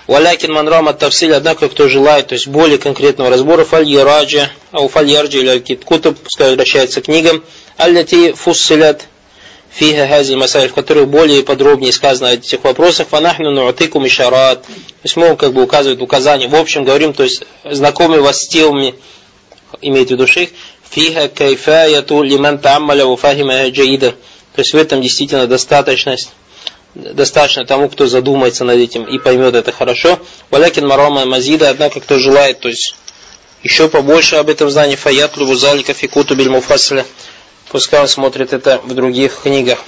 Валякин 0.07 0.53
манрама 0.53 0.93
тавсиль, 0.93 1.33
однако 1.33 1.67
кто 1.67 1.87
желает, 1.87 2.27
то 2.27 2.33
есть 2.33 2.47
более 2.47 2.77
конкретного 2.77 3.29
разбора, 3.29 3.65
фаль 3.65 3.87
яраджа, 3.87 4.51
ау 4.71 4.87
фаль 4.87 5.09
ярджа 5.09 5.39
или 5.39 5.75
кутуб, 5.75 6.17
пускай 6.19 6.49
возвращается 6.49 7.01
к 7.01 7.05
книгам, 7.05 7.43
алляти 7.77 8.33
фуссилят 8.33 9.07
фиха 9.71 10.07
хази 10.07 10.35
масаль, 10.35 10.69
в 10.69 10.73
которых 10.73 11.07
более 11.07 11.41
подробнее 11.43 11.91
сказано 11.91 12.29
о 12.29 12.33
этих 12.33 12.63
вопросах, 12.63 13.07
фанахну 13.07 13.49
нуатыку 13.49 13.99
мишарат, 13.99 14.63
то 14.63 14.71
есть 15.03 15.15
мы 15.15 15.35
как 15.35 15.53
бы 15.53 15.63
указывают 15.63 16.01
указания, 16.01 16.47
в 16.47 16.55
общем 16.55 16.83
говорим, 16.83 17.13
то 17.13 17.23
есть 17.23 17.43
знакомы 17.63 18.21
вас 18.21 18.43
с 18.43 18.47
темами, 18.47 18.93
имеет 19.81 20.09
в 20.09 20.11
виду 20.11 20.27
шейх, 20.27 20.49
фиха 20.89 21.27
кайфаяту 21.27 22.21
лиман 22.21 22.59
таамаля 22.59 23.05
уфахима 23.05 23.69
джаида. 23.69 24.11
То 24.55 24.61
есть 24.61 24.73
в 24.73 24.77
этом 24.77 25.01
действительно 25.01 25.47
достаточность 25.47 26.29
достаточно 26.95 27.65
тому, 27.65 27.89
кто 27.89 28.07
задумается 28.07 28.63
над 28.63 28.77
этим 28.77 29.03
и 29.03 29.19
поймет 29.19 29.53
это 29.53 29.71
хорошо. 29.71 30.19
Валякин 30.49 30.87
марома 30.87 31.25
мазида, 31.25 31.69
однако 31.69 31.99
кто 31.99 32.17
желает, 32.17 32.59
то 32.59 32.69
есть 32.69 32.95
еще 33.63 33.89
побольше 33.89 34.37
об 34.37 34.49
этом 34.49 34.69
знании, 34.69 34.95
фаят 34.95 35.37
лубузалика 35.37 35.93
фикуту 35.93 36.35
биль 36.35 36.49
муфасля. 36.49 37.05
Пускай 37.69 38.01
он 38.01 38.07
смотрит 38.07 38.53
это 38.53 38.79
в 38.83 38.93
других 38.93 39.41
книгах. 39.43 39.79